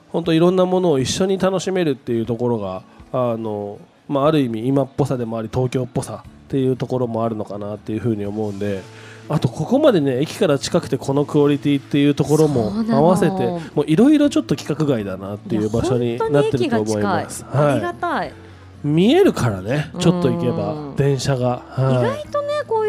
[0.08, 3.78] 本当いろんなものを一緒に楽しめるっていうところがあの、
[4.08, 8.80] まあ、ある意味今っぽさでもあり東京っぽさっていうところもあるのかなっていうふうに思うんで。
[9.26, 13.32] あとここまでね駅から近くてこのクオリティっていうところも合わせて
[13.74, 17.42] もういろいろちょっと規格外だなっていう場所になってると思います。
[17.44, 18.34] はい、ありがたい。
[18.82, 22.43] 見えるからねちょっと行けば電車が、はい、意外と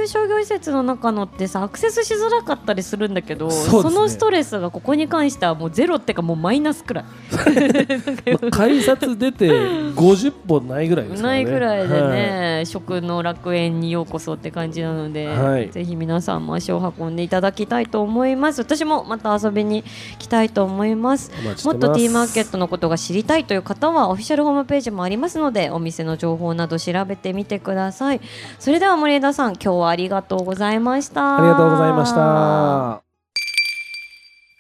[0.06, 7.06] いう商業施設の中のってさアクセスしづらかったりするんだけどそ、ね,、のストレスがここに関してはもうゼロってかもうマイナスくらい。
[8.52, 11.28] 改札出て50本ないぐらいですね。
[11.28, 18.62] ないぐらいでね、はい、食の楽園にようこそって感じなので、はい、ぜひ皆さんも足を運んでいただきたいと思います。
[18.62, 19.84] 私もまた遊びに
[20.20, 21.32] 来たいと思います。
[21.66, 28.22] もっと T マーケットのことが知りたいという方はオフィシャルホームページもありますのでお店の情報など調べてみてください。
[28.60, 31.38] それでは森枝さん今日はありがとうございました。
[31.38, 33.02] ありがとうございました。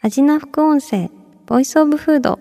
[0.01, 1.09] アジナ副音声
[1.45, 2.39] ボイスオブフード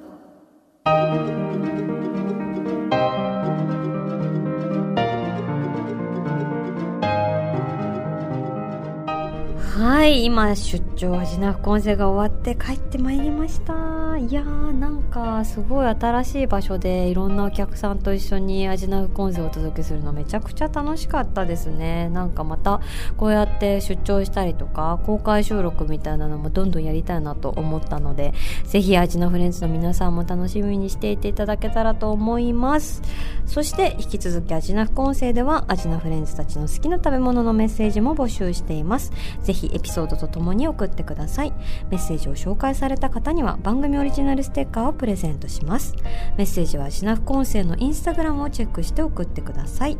[9.74, 13.74] はい、今出張アジナ副音声が終わって帰ってまいりました。
[14.16, 22.08] いやー、なんかすごい新しい場所でいろんなお客さんと一緒にアジナ副音声をお届けするのめちゃくちゃ楽しかったですね。
[22.10, 22.80] なんかまた
[23.16, 33.02] こうやって出張したりとか公開収録みたいなのもどんどんやりたいなと思ったので、ぜひアジナフレンズの皆さんも楽しみにしていていただけたらと思います。
[33.46, 39.12] そして引き続きアジナ副音声ではアジナフレンズたちの好きな食べ物のメッセージも募集しています。
[39.42, 41.52] ぜひひエピソードとともに送ってください。
[41.90, 45.94] メッセージを紹介された方には番組オリジナルステッカーをプレゼントします。
[46.36, 49.98] メッセージはアジナフコンセのインスタグラムをチェックして送ってください。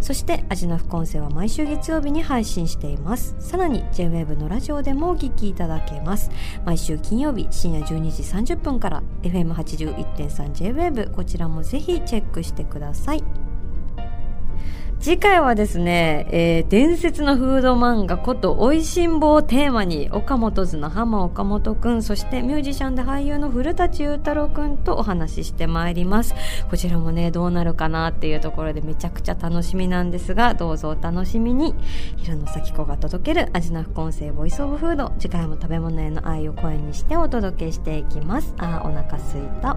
[0.00, 3.34] そしてアジナフコンセは毎週月曜日に配信しています。
[3.38, 6.30] さらに JWAVE のラジオでもお聞きいただけます。
[6.64, 13.47] 毎週金曜日深夜12時30分から FM81.3JWAVE こちらもぜひチェックしてください。
[15.00, 26.34] 次回はですね、えー、伝説のフード漫画こと美味しんぼをテーマに岡本図の浜岡本くんそしてミュージシャンで俳優の古舘裕太郎くんとお話ししてまいります。
[26.68, 31.74] こちらもねどうなるかなっていうところでめちゃくちゃ楽しみなんですがどうぞお楽しみに。
[32.16, 35.12] 平野咲子が届ける味の副音声ボイスオブフード。
[35.20, 38.52] 次回も食べ物への愛を声にしてお届けしていきます。
[38.58, 39.76] あーお腹すいた。